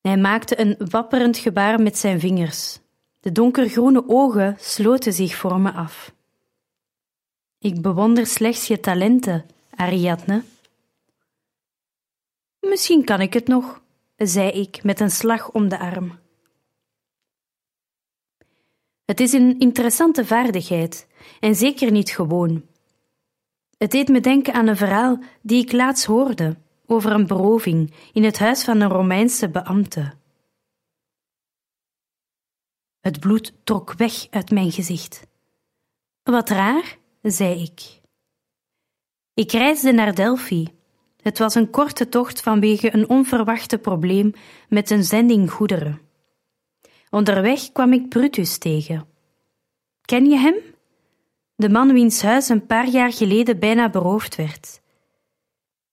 Hij 0.00 0.17
maakte 0.17 0.61
een 0.61 0.77
wapperend 0.91 1.37
gebaar 1.37 1.83
met 1.83 1.99
zijn 1.99 2.21
vingers. 2.21 2.81
De 3.21 3.33
donkergroene 3.33 4.09
ogen 4.09 4.57
sloten 4.61 5.13
zich 5.13 5.35
voor 5.35 5.61
me 5.61 5.73
af. 5.73 6.15
Ik 7.59 7.83
bewonder 7.83 8.27
slechts 8.27 8.67
je 8.67 8.81
talenten, 8.81 9.47
Ariadne. 9.75 10.43
Misschien 12.61 13.05
kan 13.05 13.21
ik 13.21 13.33
het 13.33 13.47
nog, 13.47 13.83
zei 14.17 14.51
ik 14.51 14.83
met 14.83 15.01
een 15.01 15.11
slag 15.11 15.51
om 15.51 15.69
de 15.69 15.79
arm. 15.79 16.19
Het 19.05 19.21
is 19.21 19.33
een 19.33 19.59
interessante 19.59 20.27
vaardigheid 20.27 21.07
en 21.41 21.55
zeker 21.55 21.91
niet 21.91 22.11
gewoon. 22.11 22.65
Het 23.79 23.91
deed 23.91 24.09
me 24.09 24.21
denken 24.21 24.55
aan 24.55 24.67
een 24.67 24.77
verhaal 24.77 25.19
die 25.43 25.63
ik 25.63 25.73
laatst 25.73 26.05
hoorde 26.05 26.57
over 26.87 27.13
een 27.13 27.27
beroving 27.27 27.95
in 28.13 28.25
het 28.25 28.39
huis 28.39 28.65
van 28.65 28.81
een 28.81 28.89
Romeinse 28.91 29.49
beambte. 29.49 30.13
Het 33.00 33.21
bloed 33.21 33.52
trok 33.64 33.93
weg 33.93 34.26
uit 34.31 34.50
mijn 34.50 34.73
gezicht. 34.73 35.26
Wat 36.23 36.49
raar, 36.49 36.99
zei 37.23 37.62
ik. 37.62 38.00
Ik 39.35 39.52
reisde 39.52 39.93
naar 39.93 40.14
Delphi. 40.14 40.69
Het 41.23 41.38
was 41.38 41.55
een 41.55 41.71
korte 41.71 42.09
tocht 42.09 42.40
vanwege 42.40 42.95
een 42.95 43.09
onverwachte 43.09 43.78
probleem 43.78 44.33
met 44.69 44.90
een 44.90 45.05
zending 45.05 45.50
goederen. 45.50 46.00
Onderweg 47.11 47.73
kwam 47.73 47.93
ik 47.93 48.09
Brutus 48.09 48.59
tegen. 48.59 49.07
Ken 50.00 50.25
je 50.25 50.37
hem? 50.37 50.55
De 51.55 51.69
man 51.69 51.93
wiens 51.93 52.23
huis 52.23 52.49
een 52.49 52.67
paar 52.67 52.88
jaar 52.88 53.12
geleden 53.12 53.59
bijna 53.59 53.90
beroofd 53.90 54.37
werd. 54.37 54.81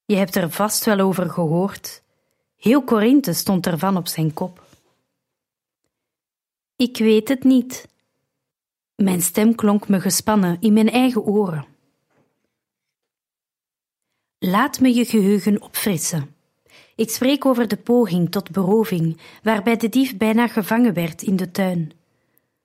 Je 0.06 0.16
hebt 0.16 0.36
er 0.36 0.52
vast 0.52 0.86
wel 0.86 1.00
over 1.00 1.30
gehoord. 1.30 2.04
Heel 2.56 2.84
Korinthe 2.84 3.34
stond 3.34 3.66
ervan 3.66 3.98
op 3.98 4.08
zijn 4.08 4.34
kop. 4.34 4.65
Ik 6.78 6.98
weet 6.98 7.28
het 7.28 7.44
niet. 7.44 7.88
Mijn 8.96 9.22
stem 9.22 9.56
klonk 9.56 9.88
me 9.88 10.02
gespannen 10.02 10.58
in 10.60 10.74
mijn 10.74 10.90
eigen 10.90 11.24
oren. 11.24 11.66
Laat 14.40 14.80
me 14.80 14.94
je 14.94 15.06
geheugen 15.06 15.62
opfrissen. 15.62 16.36
Ik 16.96 17.10
spreek 17.10 17.46
over 17.46 17.68
de 17.68 17.78
poging 17.78 18.32
tot 18.32 18.52
beroving, 18.52 19.18
waarbij 19.44 19.78
de 19.78 19.90
dief 19.90 20.18
bijna 20.18 20.48
gevangen 20.48 20.94
werd 20.94 21.22
in 21.22 21.36
de 21.36 21.52
tuin. 21.52 21.92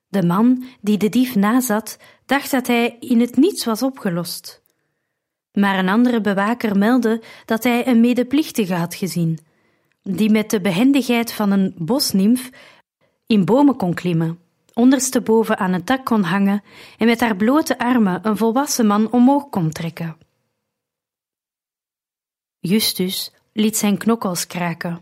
De 0.09 0.23
man 0.23 0.65
die 0.81 0.97
de 0.99 1.09
dief 1.09 1.35
nazat, 1.35 1.99
dacht 2.27 2.51
dat 2.51 2.67
hij 2.67 2.97
in 3.01 3.21
het 3.21 3.37
niets 3.37 3.65
was 3.65 3.83
opgelost. 3.83 4.63
Maar 5.53 5.79
een 5.79 5.89
andere 5.89 6.21
bewaker 6.21 6.79
meldde 6.79 7.23
dat 7.45 7.65
hij 7.65 7.87
een 7.87 8.01
medeplichtige 8.01 8.75
had 8.75 8.95
gezien, 8.95 9.39
die 10.03 10.31
met 10.31 10.51
de 10.51 10.61
behendigheid 10.61 11.33
van 11.33 11.51
een 11.51 11.75
bosnimf 11.77 12.51
in 13.31 13.45
bomen 13.45 13.77
kon 13.77 13.95
klimmen, 13.95 14.39
ondersteboven 14.75 15.59
aan 15.59 15.73
een 15.73 15.85
tak 15.85 16.05
kon 16.05 16.23
hangen 16.23 16.63
en 16.99 17.07
met 17.07 17.21
haar 17.21 17.37
blote 17.37 17.79
armen 17.79 18.27
een 18.27 18.37
volwassen 18.37 18.87
man 18.87 19.13
omhoog 19.13 19.49
kon 19.49 19.71
trekken. 19.71 20.17
Justus 22.59 23.33
liet 23.53 23.77
zijn 23.77 23.99
knokkels 23.99 24.47
kraken. 24.47 25.01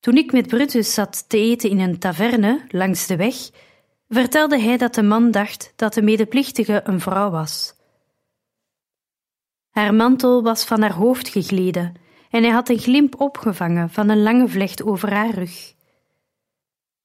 Toen 0.00 0.16
ik 0.16 0.32
met 0.32 0.46
Brutus 0.46 0.94
zat 0.94 1.28
te 1.28 1.38
eten 1.38 1.70
in 1.70 1.80
een 1.80 1.98
taverne 1.98 2.64
langs 2.68 3.06
de 3.06 3.16
weg, 3.16 3.36
vertelde 4.08 4.60
hij 4.60 4.76
dat 4.76 4.94
de 4.94 5.02
man 5.02 5.30
dacht 5.30 5.72
dat 5.76 5.94
de 5.94 6.02
medeplichtige 6.02 6.80
een 6.84 7.00
vrouw 7.00 7.30
was. 7.30 7.74
Haar 9.70 9.94
mantel 9.94 10.42
was 10.42 10.64
van 10.64 10.80
haar 10.80 10.94
hoofd 10.94 11.28
gegleden 11.28 11.94
en 12.30 12.42
hij 12.42 12.52
had 12.52 12.68
een 12.68 12.78
glimp 12.78 13.20
opgevangen 13.20 13.90
van 13.90 14.08
een 14.08 14.22
lange 14.22 14.48
vlecht 14.48 14.82
over 14.82 15.12
haar 15.12 15.34
rug. 15.34 15.76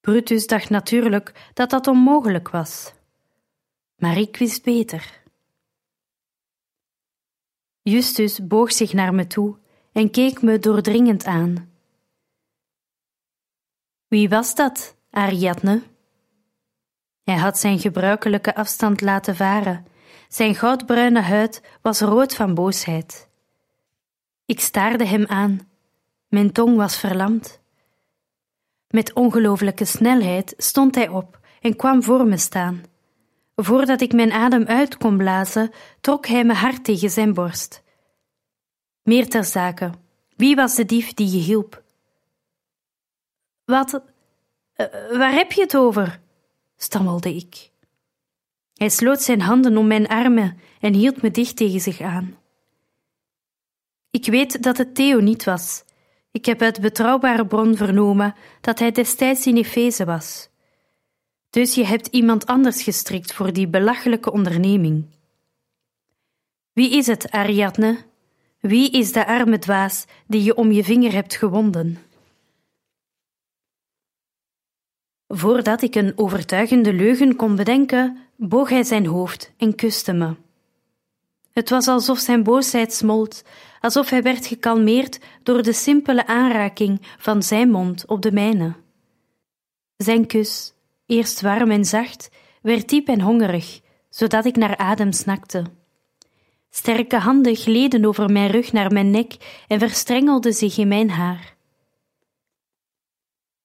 Brutus 0.03 0.47
dacht 0.47 0.69
natuurlijk 0.69 1.49
dat 1.53 1.69
dat 1.69 1.87
onmogelijk 1.87 2.49
was. 2.49 2.93
Maar 3.95 4.17
ik 4.17 4.37
wist 4.37 4.63
beter. 4.63 5.21
Justus 7.81 8.47
boog 8.47 8.71
zich 8.71 8.93
naar 8.93 9.13
me 9.13 9.27
toe 9.27 9.57
en 9.91 10.11
keek 10.11 10.41
me 10.41 10.59
doordringend 10.59 11.25
aan. 11.25 11.71
Wie 14.07 14.29
was 14.29 14.55
dat, 14.55 14.95
Ariadne? 15.09 15.83
Hij 17.23 17.37
had 17.37 17.57
zijn 17.57 17.79
gebruikelijke 17.79 18.55
afstand 18.55 19.01
laten 19.01 19.35
varen. 19.35 19.87
Zijn 20.27 20.55
goudbruine 20.55 21.21
huid 21.21 21.61
was 21.81 22.01
rood 22.01 22.35
van 22.35 22.53
boosheid. 22.53 23.29
Ik 24.45 24.59
staarde 24.59 25.05
hem 25.05 25.25
aan. 25.25 25.69
Mijn 26.27 26.51
tong 26.51 26.75
was 26.77 26.97
verlamd. 26.97 27.62
Met 28.93 29.13
ongelooflijke 29.13 29.85
snelheid 29.85 30.53
stond 30.57 30.95
hij 30.95 31.07
op 31.07 31.39
en 31.61 31.75
kwam 31.75 32.03
voor 32.03 32.27
me 32.27 32.37
staan. 32.37 32.83
Voordat 33.55 34.01
ik 34.01 34.13
mijn 34.13 34.31
adem 34.31 34.65
uit 34.65 34.97
kon 34.97 35.17
blazen, 35.17 35.71
trok 36.01 36.27
hij 36.27 36.43
me 36.43 36.53
hard 36.53 36.83
tegen 36.83 37.09
zijn 37.09 37.33
borst. 37.33 37.83
Meer 39.03 39.29
ter 39.29 39.43
zake. 39.43 39.91
Wie 40.35 40.55
was 40.55 40.75
de 40.75 40.85
dief 40.85 41.13
die 41.13 41.31
je 41.31 41.37
hielp? 41.37 41.83
Wat? 43.65 43.93
Uh, 43.93 44.87
waar 45.17 45.33
heb 45.33 45.51
je 45.51 45.61
het 45.61 45.77
over? 45.77 46.19
stammelde 46.77 47.35
ik. 47.35 47.71
Hij 48.73 48.89
sloot 48.89 49.21
zijn 49.21 49.41
handen 49.41 49.77
om 49.77 49.87
mijn 49.87 50.07
armen 50.07 50.59
en 50.79 50.93
hield 50.93 51.21
me 51.21 51.31
dicht 51.31 51.55
tegen 51.55 51.79
zich 51.79 52.01
aan. 52.01 52.37
Ik 54.09 54.25
weet 54.25 54.63
dat 54.63 54.77
het 54.77 54.95
Theo 54.95 55.19
niet 55.19 55.43
was. 55.43 55.83
Ik 56.33 56.45
heb 56.45 56.61
uit 56.61 56.81
betrouwbare 56.81 57.45
bron 57.45 57.75
vernomen 57.75 58.35
dat 58.61 58.79
hij 58.79 58.91
destijds 58.91 59.45
in 59.47 59.57
Efeze 59.57 60.05
was. 60.05 60.49
Dus 61.49 61.75
je 61.75 61.85
hebt 61.85 62.07
iemand 62.07 62.45
anders 62.45 62.83
gestrikt 62.83 63.33
voor 63.33 63.53
die 63.53 63.67
belachelijke 63.67 64.31
onderneming. 64.31 65.05
Wie 66.71 66.97
is 66.97 67.07
het, 67.07 67.31
Ariadne? 67.31 67.97
Wie 68.59 68.91
is 68.91 69.11
de 69.11 69.25
arme 69.25 69.59
dwaas 69.59 70.05
die 70.27 70.43
je 70.43 70.55
om 70.55 70.71
je 70.71 70.83
vinger 70.83 71.11
hebt 71.11 71.35
gewonden? 71.35 71.97
Voordat 75.27 75.81
ik 75.81 75.95
een 75.95 76.13
overtuigende 76.15 76.93
leugen 76.93 77.35
kon 77.35 77.55
bedenken, 77.55 78.17
boog 78.35 78.69
hij 78.69 78.83
zijn 78.83 79.05
hoofd 79.05 79.53
en 79.57 79.75
kuste 79.75 80.13
me. 80.13 80.35
Het 81.51 81.69
was 81.69 81.87
alsof 81.87 82.19
zijn 82.19 82.43
boosheid 82.43 82.93
smolt, 82.93 83.43
alsof 83.83 84.09
hij 84.09 84.21
werd 84.21 84.45
gekalmeerd 84.45 85.19
door 85.43 85.63
de 85.63 85.73
simpele 85.73 86.27
aanraking 86.27 87.01
van 87.17 87.43
zijn 87.43 87.69
mond 87.69 88.05
op 88.05 88.21
de 88.21 88.31
mijne. 88.31 88.73
Zijn 89.97 90.27
kus, 90.27 90.73
eerst 91.05 91.41
warm 91.41 91.71
en 91.71 91.85
zacht, 91.85 92.29
werd 92.61 92.89
diep 92.89 93.07
en 93.07 93.21
hongerig, 93.21 93.81
zodat 94.09 94.45
ik 94.45 94.55
naar 94.55 94.77
adem 94.77 95.11
snakte. 95.11 95.63
Sterke 96.69 97.17
handen 97.17 97.55
gleden 97.55 98.05
over 98.05 98.31
mijn 98.31 98.51
rug 98.51 98.71
naar 98.71 98.91
mijn 98.91 99.11
nek 99.11 99.63
en 99.67 99.79
verstrengelden 99.79 100.53
zich 100.53 100.77
in 100.77 100.87
mijn 100.87 101.09
haar. 101.09 101.55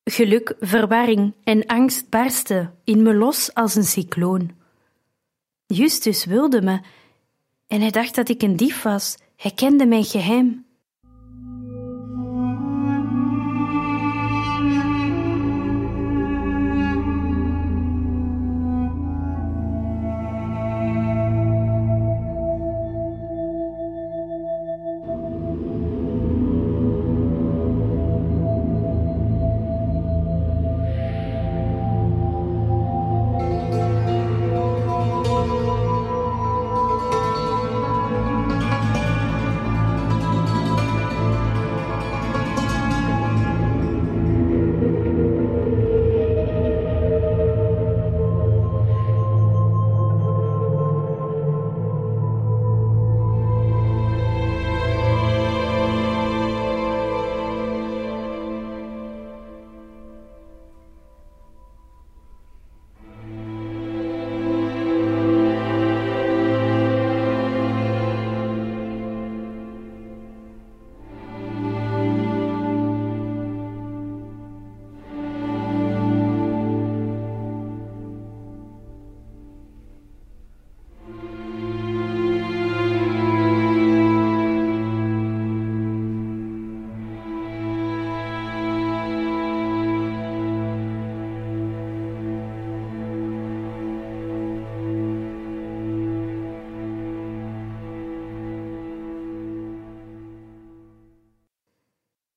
Geluk, 0.04 0.56
verwarring 0.60 1.34
en 1.44 1.66
angst 1.66 2.08
barsten 2.08 2.74
in 2.84 3.02
me 3.02 3.14
los 3.14 3.54
als 3.54 3.74
een 3.74 3.84
cycloon. 3.84 4.56
Justus 5.66 6.24
wilde 6.24 6.62
me 6.62 6.80
en 7.66 7.80
hij 7.80 7.90
dacht 7.90 8.14
dat 8.14 8.28
ik 8.28 8.42
een 8.42 8.56
dief 8.56 8.82
was. 8.82 9.16
Hij 9.38 9.50
kende 9.50 9.86
mijn 9.86 10.04
geheim. 10.04 10.67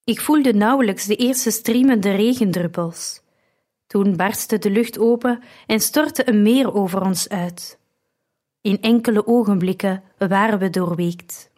Ik 0.04 0.22
voelde 0.22 0.54
nauwelijks 0.54 1.06
de 1.06 1.16
eerste 1.16 1.52
streamende 1.52 2.12
regendruppels. 2.12 3.22
Toen 3.88 4.16
barstte 4.16 4.58
de 4.58 4.70
lucht 4.70 5.00
open 5.00 5.44
en 5.68 5.80
stortte 5.80 6.28
een 6.28 6.42
meer 6.42 6.74
over 6.74 7.02
ons 7.02 7.30
uit. 7.30 7.80
In 8.62 8.82
enkele 8.82 9.28
ogenblikken 9.28 10.04
waren 10.18 10.60
we 10.60 10.70
doorweekt. 10.70 11.52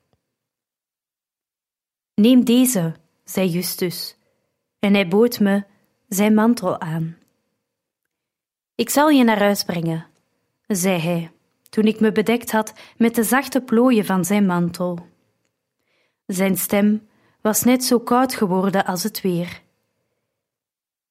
Neem 2.15 2.43
deze, 2.45 2.95
zei 3.23 3.49
Justus, 3.49 4.17
en 4.79 4.93
hij 4.93 5.07
bood 5.07 5.39
me 5.39 5.63
zijn 6.07 6.33
mantel 6.33 6.79
aan. 6.79 7.17
Ik 8.75 8.89
zal 8.89 9.09
je 9.09 9.23
naar 9.23 9.39
huis 9.39 9.63
brengen, 9.63 10.07
zei 10.67 10.99
hij, 10.99 11.31
toen 11.69 11.83
ik 11.83 11.99
me 11.99 12.11
bedekt 12.11 12.51
had 12.51 12.73
met 12.97 13.15
de 13.15 13.23
zachte 13.23 13.61
plooien 13.61 14.05
van 14.05 14.25
zijn 14.25 14.45
mantel. 14.45 15.07
Zijn 16.25 16.57
stem 16.57 17.07
was 17.43 17.63
net 17.63 17.83
zo 17.83 17.99
koud 17.99 18.33
geworden 18.33 18.85
als 18.85 19.03
het 19.03 19.21
weer. 19.21 19.61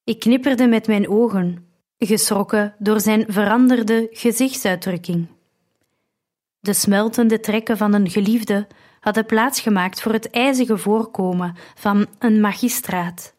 Ik 0.05 0.21
knipperde 0.21 0.66
met 0.66 0.87
mijn 0.87 1.09
ogen, 1.09 1.66
geschrokken 1.99 2.75
door 2.79 3.01
zijn 3.01 3.25
veranderde 3.29 4.09
gezichtsuitdrukking. 4.11 5.27
De 6.61 6.73
smeltende 6.73 7.40
trekken 7.40 7.77
van 7.77 7.92
een 7.92 8.11
geliefde 8.11 8.66
hadden 9.01 9.27
plaatsgemaakt 9.27 10.01
voor 10.01 10.12
het 10.12 10.31
ijzige 10.31 10.79
voorkomen 10.79 11.57
van 11.75 12.07
een 12.18 12.40
magistraat. 12.40 13.35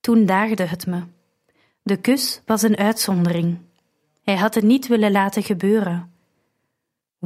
Toen 0.00 0.26
daagde 0.26 0.64
het 0.64 0.86
me. 0.86 1.02
De 1.82 1.96
kus 1.96 2.40
was 2.46 2.62
een 2.62 2.76
uitzondering. 2.76 3.58
Hij 4.22 4.36
had 4.36 4.54
het 4.54 4.64
niet 4.64 4.86
willen 4.86 5.12
laten 5.12 5.42
gebeuren. 5.42 6.15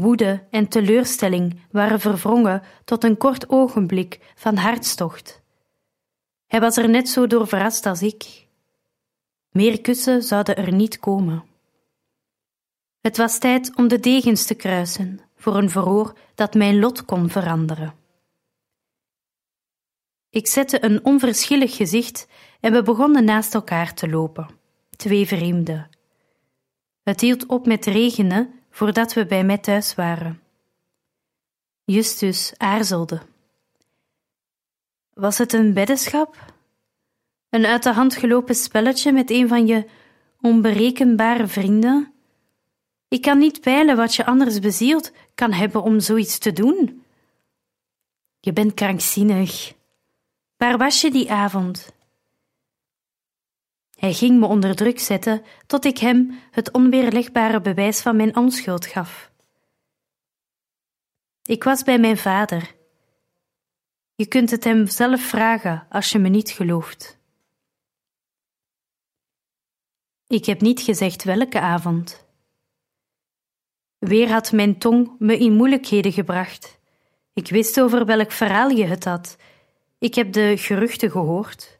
Woede 0.00 0.46
en 0.50 0.68
teleurstelling 0.68 1.60
waren 1.70 2.00
verwrongen 2.00 2.62
tot 2.84 3.04
een 3.04 3.16
kort 3.16 3.48
ogenblik 3.48 4.32
van 4.34 4.56
hartstocht. 4.56 5.42
Hij 6.46 6.60
was 6.60 6.76
er 6.76 6.88
net 6.88 7.08
zo 7.08 7.26
door 7.26 7.46
verrast 7.46 7.86
als 7.86 8.02
ik. 8.02 8.46
Meer 9.50 9.80
kussen 9.80 10.22
zouden 10.22 10.56
er 10.56 10.72
niet 10.72 10.98
komen. 10.98 11.44
Het 13.00 13.16
was 13.16 13.38
tijd 13.38 13.76
om 13.76 13.88
de 13.88 14.00
degens 14.00 14.44
te 14.44 14.54
kruisen 14.54 15.20
voor 15.36 15.56
een 15.56 15.70
verhoor 15.70 16.16
dat 16.34 16.54
mijn 16.54 16.78
lot 16.78 17.04
kon 17.04 17.30
veranderen. 17.30 17.94
Ik 20.30 20.46
zette 20.46 20.84
een 20.84 21.04
onverschillig 21.04 21.76
gezicht 21.76 22.26
en 22.60 22.72
we 22.72 22.82
begonnen 22.82 23.24
naast 23.24 23.54
elkaar 23.54 23.94
te 23.94 24.08
lopen, 24.08 24.48
twee 24.96 25.26
vreemden. 25.26 25.88
Het 27.02 27.20
hield 27.20 27.46
op 27.46 27.66
met 27.66 27.86
regenen 27.86 28.59
voordat 28.80 29.12
we 29.12 29.26
bij 29.26 29.44
mij 29.44 29.58
thuis 29.58 29.94
waren. 29.94 30.40
Justus 31.84 32.52
aarzelde. 32.56 33.20
Was 35.12 35.38
het 35.38 35.52
een 35.52 35.72
beddenschap? 35.74 36.54
Een 37.50 37.66
uit 37.66 37.82
de 37.82 37.92
hand 37.92 38.14
gelopen 38.16 38.54
spelletje 38.54 39.12
met 39.12 39.30
een 39.30 39.48
van 39.48 39.66
je 39.66 39.86
onberekenbare 40.40 41.46
vrienden? 41.46 42.12
Ik 43.08 43.22
kan 43.22 43.38
niet 43.38 43.60
peilen 43.60 43.96
wat 43.96 44.14
je 44.14 44.26
anders 44.26 44.58
bezield 44.58 45.12
kan 45.34 45.52
hebben 45.52 45.82
om 45.82 46.00
zoiets 46.00 46.38
te 46.38 46.52
doen. 46.52 47.04
Je 48.40 48.52
bent 48.52 48.74
krankzinnig. 48.74 49.74
Waar 50.56 50.78
was 50.78 51.00
je 51.00 51.10
die 51.10 51.32
avond? 51.32 51.92
Hij 54.00 54.12
ging 54.12 54.38
me 54.38 54.46
onder 54.46 54.76
druk 54.76 54.98
zetten 54.98 55.42
tot 55.66 55.84
ik 55.84 55.98
hem 55.98 56.38
het 56.50 56.72
onweerlegbare 56.72 57.60
bewijs 57.60 58.00
van 58.00 58.16
mijn 58.16 58.36
onschuld 58.36 58.86
gaf. 58.86 59.30
Ik 61.42 61.64
was 61.64 61.82
bij 61.82 61.98
mijn 61.98 62.16
vader. 62.16 62.74
Je 64.14 64.26
kunt 64.26 64.50
het 64.50 64.64
hem 64.64 64.86
zelf 64.86 65.20
vragen 65.20 65.86
als 65.90 66.10
je 66.10 66.18
me 66.18 66.28
niet 66.28 66.50
gelooft. 66.50 67.18
Ik 70.26 70.44
heb 70.44 70.60
niet 70.60 70.80
gezegd 70.80 71.24
welke 71.24 71.60
avond. 71.60 72.26
Weer 73.98 74.30
had 74.30 74.52
mijn 74.52 74.78
tong 74.78 75.14
me 75.18 75.38
in 75.38 75.56
moeilijkheden 75.56 76.12
gebracht. 76.12 76.78
Ik 77.32 77.48
wist 77.48 77.80
over 77.80 78.06
welk 78.06 78.32
verhaal 78.32 78.68
je 78.68 78.84
het 78.84 79.04
had. 79.04 79.36
Ik 79.98 80.14
heb 80.14 80.32
de 80.32 80.56
geruchten 80.56 81.10
gehoord. 81.10 81.79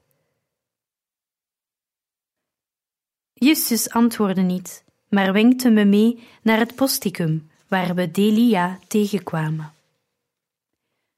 Justus 3.42 3.90
antwoordde 3.90 4.40
niet, 4.40 4.84
maar 5.08 5.32
wenkte 5.32 5.70
me 5.70 5.84
mee 5.84 6.28
naar 6.42 6.58
het 6.58 6.74
posticum, 6.74 7.50
waar 7.68 7.94
we 7.94 8.10
Delia 8.10 8.78
tegenkwamen. 8.88 9.72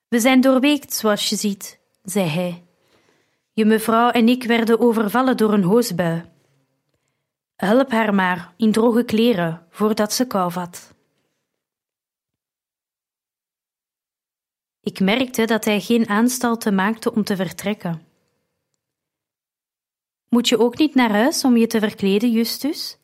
We 0.09 0.21
zijn 0.21 0.41
doorweekt, 0.41 0.93
zoals 0.93 1.29
je 1.29 1.37
ziet, 1.37 1.79
zei 2.05 2.29
hij. 2.29 2.63
Je 3.53 3.65
mevrouw 3.65 4.11
en 4.11 4.29
ik 4.29 4.45
werden 4.45 4.81
overvallen 4.81 5.37
door 5.37 5.53
een 5.53 5.63
hoosbui. 5.63 6.25
Help 7.57 7.91
haar 7.91 8.15
maar 8.15 8.53
in 8.57 8.73
droge 8.73 9.05
kleren 9.05 9.67
voordat 9.71 10.13
ze 10.13 10.27
kou 10.27 10.53
vat. 10.53 10.95
Ik 14.81 15.01
merkte 15.01 15.45
dat 15.45 15.65
hij 15.65 15.81
geen 15.81 16.09
aanstalten 16.09 16.75
maakte 16.75 17.15
om 17.15 17.25
te 17.25 17.37
vertrekken. 17.37 18.07
Moet 20.33 20.49
je 20.49 20.59
ook 20.59 20.79
niet 20.79 20.95
naar 20.95 21.11
huis 21.11 21.45
om 21.45 21.57
je 21.57 21.67
te 21.67 21.79
verkleden, 21.79 22.31
Justus? 22.31 22.99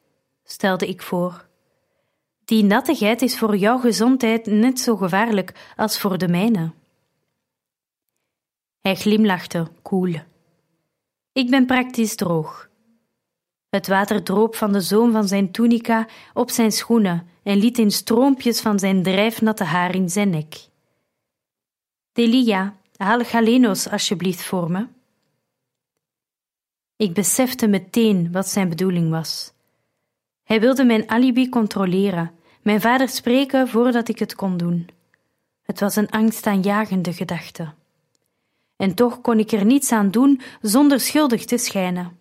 stelde 0.45 0.87
ik 0.87 1.03
voor. 1.03 1.49
Die 2.45 2.65
nattigheid 2.65 3.23
is 3.23 3.39
voor 3.39 3.57
jouw 3.57 3.79
gezondheid 3.79 4.47
net 4.47 4.81
zo 4.81 4.97
gevaarlijk 4.97 5.73
als 5.77 6.01
voor 6.01 6.19
de 6.19 6.29
mijne. 6.29 6.73
Hij 8.81 8.95
glimlachte, 8.95 9.69
koel. 9.83 10.15
Ik 11.33 11.51
ben 11.51 11.67
praktisch 11.67 12.15
droog. 12.17 12.71
Het 13.69 13.87
water 13.87 14.23
droop 14.23 14.55
van 14.57 14.73
de 14.73 14.81
zoom 14.81 15.13
van 15.13 15.29
zijn 15.29 15.51
tunica 15.51 16.07
op 16.35 16.51
zijn 16.51 16.73
schoenen 16.73 17.29
en 17.43 17.57
liet 17.57 17.79
in 17.79 17.91
stroompjes 17.91 18.61
van 18.61 18.79
zijn 18.79 19.03
drijfnatte 19.03 19.65
haar 19.65 19.95
in 19.95 20.11
zijn 20.11 20.31
nek. 20.31 20.55
Delia, 22.13 22.77
haal 22.97 23.25
Galenos 23.25 23.89
alsjeblieft 23.89 24.43
voor 24.43 24.71
me. 24.71 24.97
Ik 26.99 27.15
besefte 27.15 27.67
meteen 27.67 28.33
wat 28.33 28.49
zijn 28.49 28.69
bedoeling 28.69 29.11
was. 29.11 29.53
Hij 30.45 30.61
wilde 30.61 30.85
mijn 30.85 31.11
alibi 31.11 31.49
controleren, 31.49 32.31
mijn 32.63 32.81
vader 32.81 33.09
spreken 33.09 33.69
voordat 33.69 34.09
ik 34.09 34.19
het 34.19 34.35
kon 34.35 34.57
doen. 34.57 34.89
Het 35.63 35.81
was 35.81 35.97
een 35.97 36.11
angstaanjagende 36.11 37.13
gedachte. 37.13 37.73
En 38.77 38.95
toch 38.95 39.21
kon 39.21 39.39
ik 39.39 39.53
er 39.53 39.65
niets 39.65 39.93
aan 39.93 40.11
doen 40.11 40.41
zonder 40.61 41.01
schuldig 41.01 41.45
te 41.45 41.59
schijnen. 41.59 42.19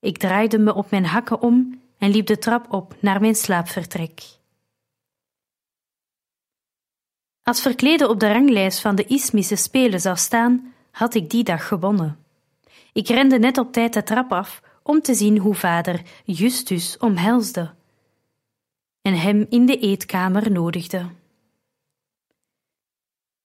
Ik 0.00 0.18
draaide 0.18 0.58
me 0.58 0.74
op 0.74 0.90
mijn 0.90 1.06
hakken 1.06 1.40
om 1.40 1.80
en 1.98 2.10
liep 2.10 2.26
de 2.26 2.38
trap 2.38 2.72
op 2.72 2.96
naar 3.00 3.20
mijn 3.20 3.34
slaapvertrek. 3.34 4.22
Als 7.42 7.60
verkleden 7.60 8.08
op 8.08 8.20
de 8.20 8.32
ranglijst 8.32 8.80
van 8.80 8.94
de 8.94 9.04
Ismische 9.04 9.56
Spelen 9.56 10.00
zou 10.00 10.16
staan, 10.16 10.74
had 10.90 11.14
ik 11.14 11.30
die 11.30 11.44
dag 11.44 11.68
gewonnen. 11.68 12.26
Ik 12.98 13.08
rende 13.08 13.38
net 13.38 13.58
op 13.58 13.72
tijd 13.72 13.92
de 13.92 14.02
trap 14.02 14.32
af 14.32 14.62
om 14.82 15.00
te 15.02 15.14
zien 15.14 15.38
hoe 15.38 15.54
vader 15.54 16.02
Justus 16.24 16.96
omhelsde 16.96 17.74
en 19.02 19.14
hem 19.14 19.46
in 19.48 19.66
de 19.66 19.78
eetkamer 19.78 20.50
nodigde. 20.50 21.06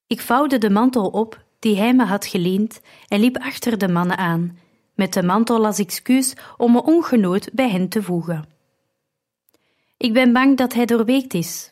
Ik 0.08 0.22
vouwde 0.22 0.58
de 0.58 0.70
mantel 0.70 1.08
op 1.08 1.44
die 1.60 1.78
hij 1.78 1.94
me 1.94 2.06
had 2.06 2.26
geleend 2.26 2.82
en 3.08 3.20
liep 3.20 3.38
achter 3.38 3.78
de 3.78 3.88
mannen 3.88 4.18
aan, 4.18 4.58
met 4.96 5.14
de 5.14 5.24
mantel 5.24 5.66
als 5.66 5.80
excuus 5.80 6.34
om 6.58 6.72
me 6.72 6.84
ongenood 6.84 7.50
bij 7.52 7.70
hen 7.70 7.90
te 7.90 8.04
voegen. 8.04 8.46
Ik 9.98 10.14
ben 10.14 10.34
bang 10.34 10.58
dat 10.58 10.74
hij 10.74 10.86
doorweekt 10.86 11.34
is. 11.34 11.70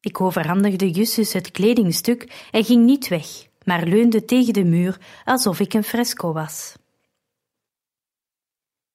Ik 0.00 0.20
overhandigde 0.20 0.90
Justus 0.90 1.32
het 1.32 1.50
kledingstuk 1.50 2.46
en 2.50 2.64
ging 2.64 2.84
niet 2.84 3.08
weg 3.08 3.47
maar 3.68 3.86
leunde 3.86 4.24
tegen 4.24 4.52
de 4.52 4.64
muur 4.64 5.00
alsof 5.24 5.60
ik 5.60 5.74
een 5.74 5.84
fresco 5.84 6.32
was. 6.32 6.76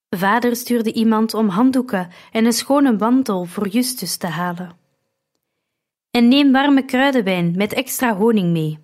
Vader 0.10 0.56
stuurde 0.56 0.94
iemand 0.94 1.34
om 1.34 1.48
handdoeken 1.48 2.10
en 2.32 2.46
een 2.46 2.54
schone 2.54 2.98
mantel 2.98 3.46
voor 3.46 3.68
Justus 3.68 4.18
te 4.18 4.28
halen. 4.28 4.78
En 6.12 6.28
neem 6.28 6.52
warme 6.52 6.86
kruidenwijn 6.86 7.54
met 7.56 7.74
extra 7.74 8.16
honing 8.16 8.52
mee. 8.52 8.80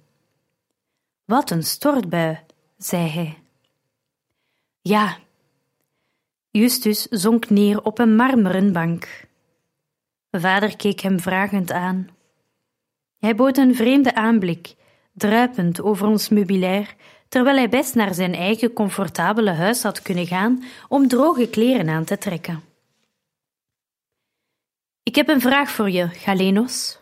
Wat 1.25 1.52
een 1.52 1.63
stortbui, 1.63 2.39
zei 2.78 3.08
hij. 3.10 3.38
Ja. 4.82 5.17
Justus 6.52 7.02
zonk 7.02 7.49
neer 7.49 7.84
op 7.84 7.99
een 7.99 8.15
marmeren 8.15 8.73
bank. 8.73 9.28
Vader 10.32 10.75
keek 10.75 10.99
hem 10.99 11.19
vragend 11.19 11.71
aan. 11.71 12.10
Hij 13.19 13.36
bood 13.36 13.58
een 13.58 13.75
vreemde 13.75 14.15
aanblik 14.15 14.78
druipend 15.13 15.82
over 15.82 16.08
ons 16.08 16.30
meubilair, 16.30 16.95
terwijl 17.28 17.56
hij 17.56 17.69
best 17.69 17.95
naar 17.95 18.13
zijn 18.13 18.34
eigen 18.34 18.74
comfortabele 18.74 19.52
huis 19.52 19.84
had 19.84 20.02
kunnen 20.02 20.28
gaan 20.28 20.63
om 20.88 21.08
droge 21.08 21.50
kleren 21.50 21.89
aan 21.89 22.06
te 22.06 22.17
trekken. 22.17 22.63
Ik 25.04 25.15
heb 25.15 25.28
een 25.28 25.41
vraag 25.41 25.69
voor 25.69 25.89
je, 25.89 26.08
Galenos. 26.08 26.98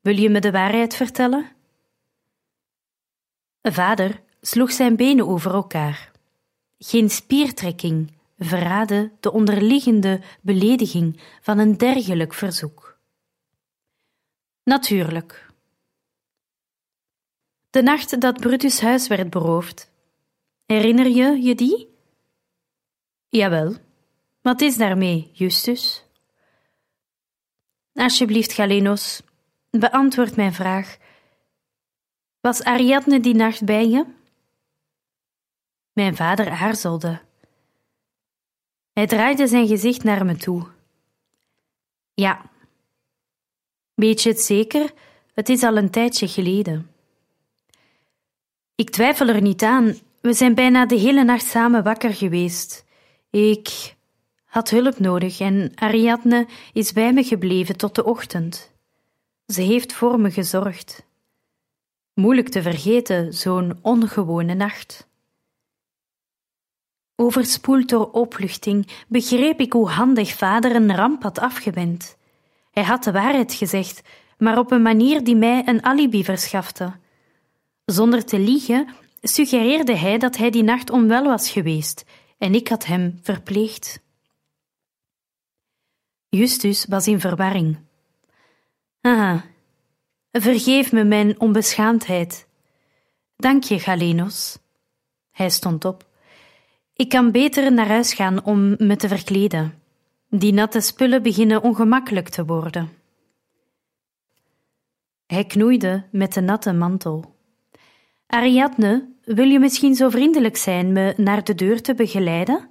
Wil 0.00 0.16
je 0.16 0.28
me 0.28 0.40
de 0.40 0.50
waarheid 0.50 0.94
vertellen? 0.94 1.46
Vader 3.62 4.20
sloeg 4.40 4.72
zijn 4.72 4.96
benen 4.96 5.26
over 5.28 5.54
elkaar. 5.54 6.10
Geen 6.78 7.10
spiertrekking 7.10 8.12
verraadde 8.38 9.10
de 9.20 9.32
onderliggende 9.32 10.20
belediging 10.40 11.20
van 11.40 11.58
een 11.58 11.76
dergelijk 11.76 12.34
verzoek. 12.34 12.98
Natuurlijk, 14.64 15.47
de 17.78 17.84
nacht 17.84 18.20
dat 18.20 18.40
Brutus 18.40 18.80
huis 18.80 19.06
werd 19.06 19.30
beroofd. 19.30 19.90
Herinner 20.66 21.06
je 21.06 21.42
je 21.42 21.54
die? 21.54 21.88
Jawel. 23.28 23.76
Wat 24.40 24.60
is 24.60 24.76
daarmee, 24.76 25.30
Justus? 25.32 26.04
Alsjeblieft, 27.94 28.52
Galenos, 28.52 29.22
beantwoord 29.70 30.36
mijn 30.36 30.52
vraag. 30.54 30.96
Was 32.40 32.62
Ariadne 32.62 33.20
die 33.20 33.34
nacht 33.34 33.64
bij 33.64 33.88
je? 33.88 34.04
Mijn 35.92 36.16
vader 36.16 36.50
aarzelde. 36.50 37.20
Hij 38.92 39.06
draaide 39.06 39.46
zijn 39.46 39.66
gezicht 39.66 40.04
naar 40.04 40.24
me 40.24 40.36
toe. 40.36 40.66
Ja. 42.14 42.50
Weet 43.94 44.22
je 44.22 44.28
het 44.28 44.40
zeker? 44.40 44.92
Het 45.34 45.48
is 45.48 45.62
al 45.62 45.76
een 45.76 45.90
tijdje 45.90 46.28
geleden. 46.28 46.96
Ik 48.78 48.90
twijfel 48.90 49.28
er 49.28 49.40
niet 49.40 49.62
aan. 49.62 49.94
We 50.20 50.32
zijn 50.32 50.54
bijna 50.54 50.86
de 50.86 50.94
hele 50.94 51.24
nacht 51.24 51.46
samen 51.46 51.82
wakker 51.82 52.14
geweest. 52.14 52.84
Ik 53.30 53.94
had 54.44 54.70
hulp 54.70 54.98
nodig 54.98 55.40
en 55.40 55.72
Ariadne 55.74 56.46
is 56.72 56.92
bij 56.92 57.12
me 57.12 57.24
gebleven 57.24 57.76
tot 57.76 57.94
de 57.94 58.04
ochtend. 58.04 58.72
Ze 59.46 59.60
heeft 59.60 59.92
voor 59.92 60.20
me 60.20 60.30
gezorgd. 60.30 61.06
Moeilijk 62.14 62.48
te 62.48 62.62
vergeten, 62.62 63.32
zo'n 63.32 63.78
ongewone 63.82 64.54
nacht. 64.54 65.08
Overspoeld 67.16 67.88
door 67.88 68.10
opluchting 68.10 68.88
begreep 69.08 69.60
ik 69.60 69.72
hoe 69.72 69.88
handig 69.88 70.34
vader 70.34 70.74
een 70.74 70.96
ramp 70.96 71.22
had 71.22 71.38
afgewend. 71.38 72.16
Hij 72.70 72.84
had 72.84 73.04
de 73.04 73.12
waarheid 73.12 73.54
gezegd, 73.54 74.02
maar 74.36 74.58
op 74.58 74.70
een 74.70 74.82
manier 74.82 75.24
die 75.24 75.36
mij 75.36 75.62
een 75.66 75.84
alibi 75.84 76.24
verschafte. 76.24 76.92
Zonder 77.90 78.24
te 78.24 78.38
liegen 78.38 78.88
suggereerde 79.22 79.96
hij 79.96 80.18
dat 80.18 80.36
hij 80.36 80.50
die 80.50 80.62
nacht 80.62 80.90
onwel 80.90 81.24
was 81.24 81.50
geweest 81.50 82.04
en 82.38 82.54
ik 82.54 82.68
had 82.68 82.84
hem 82.84 83.18
verpleegd. 83.22 84.00
Justus 86.28 86.84
was 86.88 87.06
in 87.06 87.20
verwarring. 87.20 87.78
Ah, 89.00 89.42
vergeef 90.32 90.92
me 90.92 91.04
mijn 91.04 91.40
onbeschaamdheid. 91.40 92.46
Dank 93.36 93.64
je, 93.64 93.78
Galenos. 93.78 94.58
Hij 95.30 95.50
stond 95.50 95.84
op. 95.84 96.06
Ik 96.92 97.08
kan 97.08 97.30
beter 97.30 97.72
naar 97.72 97.88
huis 97.88 98.14
gaan 98.14 98.44
om 98.44 98.74
me 98.78 98.96
te 98.96 99.08
verkleden. 99.08 99.82
Die 100.28 100.52
natte 100.52 100.80
spullen 100.80 101.22
beginnen 101.22 101.62
ongemakkelijk 101.62 102.28
te 102.28 102.44
worden. 102.44 102.92
Hij 105.26 105.44
knoeide 105.44 106.04
met 106.10 106.34
de 106.34 106.40
natte 106.40 106.72
mantel. 106.72 107.36
Ariadne, 108.28 109.08
wil 109.24 109.48
je 109.48 109.58
misschien 109.58 109.94
zo 109.94 110.08
vriendelijk 110.08 110.56
zijn 110.56 110.92
me 110.92 111.14
naar 111.16 111.44
de 111.44 111.54
deur 111.54 111.82
te 111.82 111.94
begeleiden? 111.94 112.70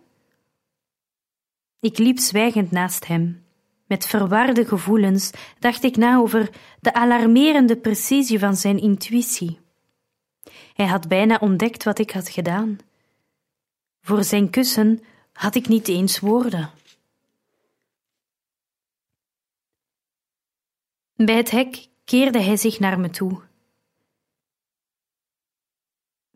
Ik 1.79 1.97
liep 1.97 2.19
zwijgend 2.19 2.71
naast 2.71 3.07
hem. 3.07 3.45
Met 3.85 4.05
verwarde 4.05 4.65
gevoelens 4.65 5.31
dacht 5.59 5.83
ik 5.83 5.95
na 5.95 6.17
over 6.17 6.49
de 6.79 6.93
alarmerende 6.93 7.77
precisie 7.77 8.39
van 8.39 8.55
zijn 8.55 8.79
intuïtie. 8.79 9.59
Hij 10.73 10.85
had 10.85 11.07
bijna 11.07 11.37
ontdekt 11.39 11.83
wat 11.83 11.99
ik 11.99 12.11
had 12.11 12.29
gedaan. 12.29 12.77
Voor 14.01 14.23
zijn 14.23 14.49
kussen 14.49 15.03
had 15.33 15.55
ik 15.55 15.67
niet 15.67 15.87
eens 15.87 16.19
woorden. 16.19 16.69
Bij 21.15 21.35
het 21.35 21.51
hek 21.51 21.87
keerde 22.03 22.41
hij 22.41 22.57
zich 22.57 22.79
naar 22.79 22.99
me 22.99 23.09
toe. 23.09 23.46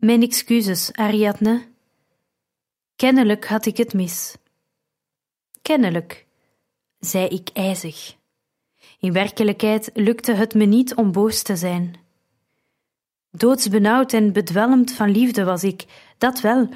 Mijn 0.04 0.22
excuses, 0.22 0.92
Ariadne. 0.92 1.66
Kennelijk 2.96 3.46
had 3.46 3.66
ik 3.66 3.76
het 3.76 3.94
mis. 3.94 4.36
Kennelijk, 5.62 6.26
zei 6.98 7.26
ik 7.26 7.48
ijzig. 7.52 8.16
In 8.98 9.12
werkelijkheid 9.12 9.90
lukte 9.94 10.32
het 10.32 10.54
me 10.54 10.64
niet 10.64 10.94
om 10.94 11.12
boos 11.12 11.42
te 11.42 11.56
zijn. 11.56 11.94
Doodsbenauwd 13.30 14.12
en 14.12 14.32
bedwelmd 14.32 14.92
van 14.92 15.10
liefde 15.10 15.44
was 15.44 15.64
ik, 15.64 15.84
dat 16.18 16.40
wel, 16.40 16.68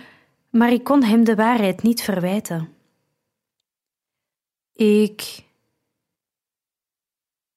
maar 0.50 0.72
ik 0.72 0.84
kon 0.84 1.02
hem 1.02 1.24
de 1.24 1.34
waarheid 1.34 1.82
niet 1.82 2.02
verwijten. 2.02 2.74
Ik. 4.72 5.44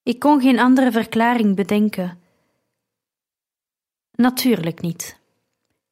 Ik 0.03 0.19
kon 0.19 0.41
geen 0.41 0.60
andere 0.60 0.91
verklaring 0.91 1.55
bedenken. 1.55 2.21
Natuurlijk 4.12 4.82
niet. 4.82 5.18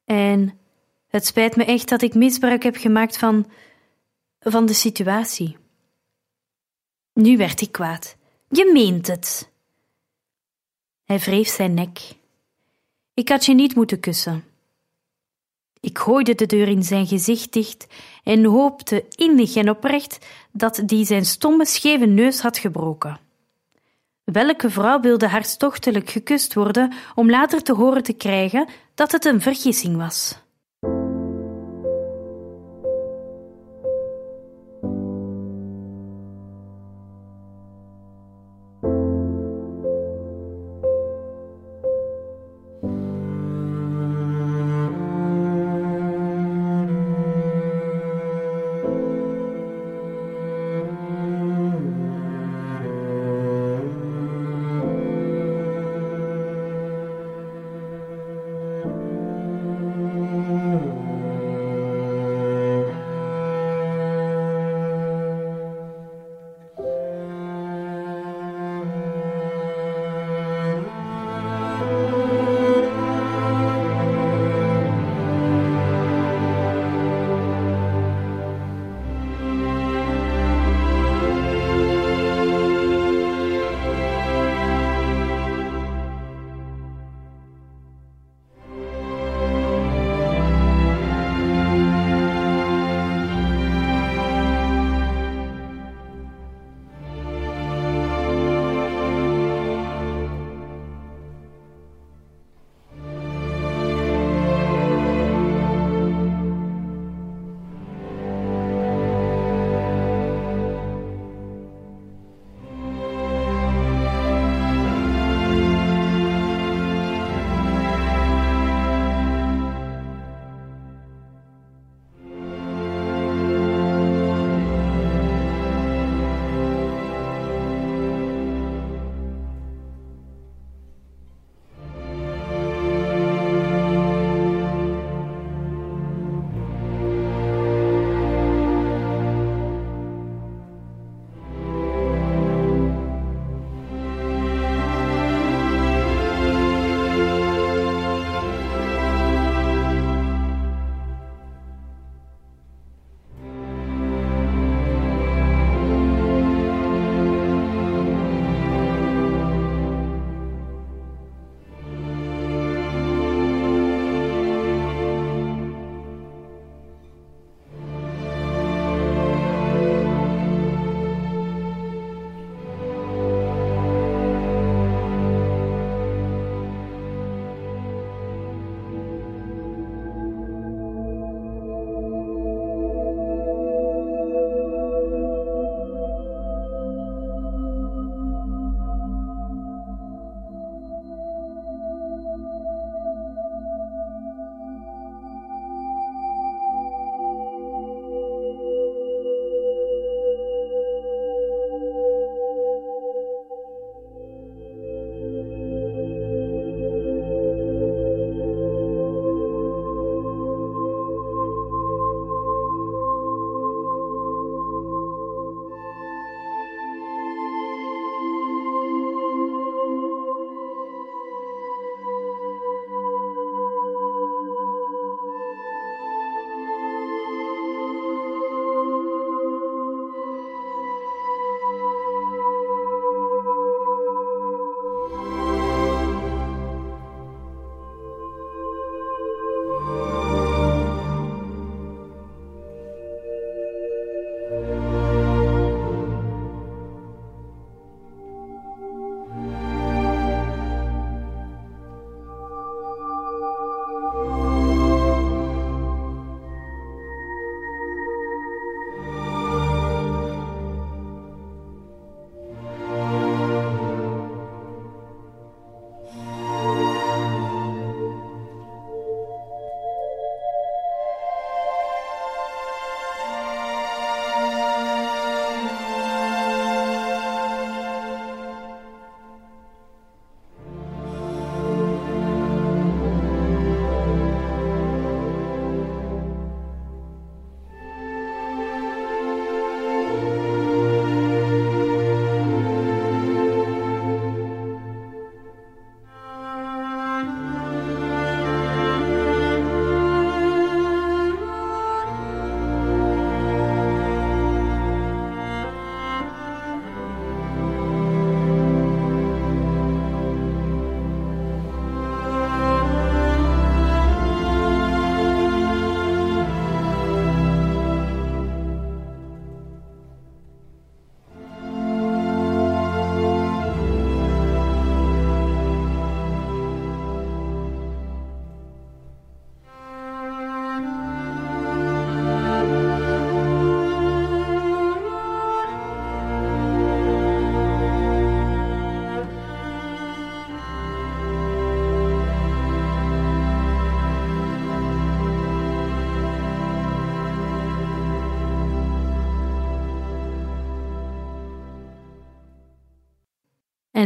En 0.07 0.59
het 1.07 1.25
spijt 1.25 1.55
me 1.55 1.65
echt 1.65 1.89
dat 1.89 2.01
ik 2.01 2.13
misbruik 2.13 2.63
heb 2.63 2.75
gemaakt 2.75 3.17
van. 3.17 3.51
van 4.39 4.65
de 4.65 4.73
situatie. 4.73 5.57
Nu 7.13 7.37
werd 7.37 7.61
ik 7.61 7.71
kwaad. 7.71 8.15
Je 8.49 8.71
meent 8.73 9.07
het. 9.07 9.51
Hij 11.03 11.19
wreef 11.19 11.47
zijn 11.47 11.73
nek. 11.73 11.99
Ik 13.13 13.29
had 13.29 13.45
je 13.45 13.53
niet 13.53 13.75
moeten 13.75 13.99
kussen. 13.99 14.43
Ik 15.79 15.97
gooide 15.97 16.35
de 16.35 16.45
deur 16.45 16.67
in 16.67 16.83
zijn 16.83 17.07
gezicht 17.07 17.53
dicht 17.53 17.87
en 18.23 18.45
hoopte 18.45 19.05
innig 19.09 19.55
en 19.55 19.69
oprecht 19.69 20.25
dat 20.51 20.81
die 20.85 21.05
zijn 21.05 21.25
stomme, 21.25 21.65
scheve 21.65 22.05
neus 22.05 22.41
had 22.41 22.57
gebroken. 22.57 23.19
Welke 24.23 24.69
vrouw 24.69 24.99
wilde 24.99 25.27
hartstochtelijk 25.27 26.09
gekust 26.09 26.53
worden 26.53 26.93
om 27.15 27.29
later 27.29 27.63
te 27.63 27.73
horen 27.73 28.03
te 28.03 28.13
krijgen 28.13 28.67
dat 28.97 29.11
het 29.11 29.25
een 29.25 29.41
vergissing 29.41 29.97
was? 29.97 30.35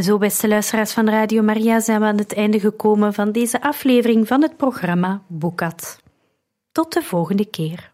Zo, 0.02 0.18
beste 0.18 0.48
luisteraars 0.48 0.92
van 0.92 1.08
Radio 1.08 1.42
Maria, 1.42 1.80
zijn 1.80 2.00
we 2.00 2.06
aan 2.06 2.18
het 2.18 2.34
einde 2.34 2.60
gekomen 2.60 3.14
van 3.14 3.32
deze 3.32 3.62
aflevering 3.62 4.26
van 4.26 4.42
het 4.42 4.56
programma 4.56 5.22
Boekat. 5.26 6.00
Tot 6.72 6.92
de 6.92 7.02
volgende 7.02 7.44
keer. 7.50 7.91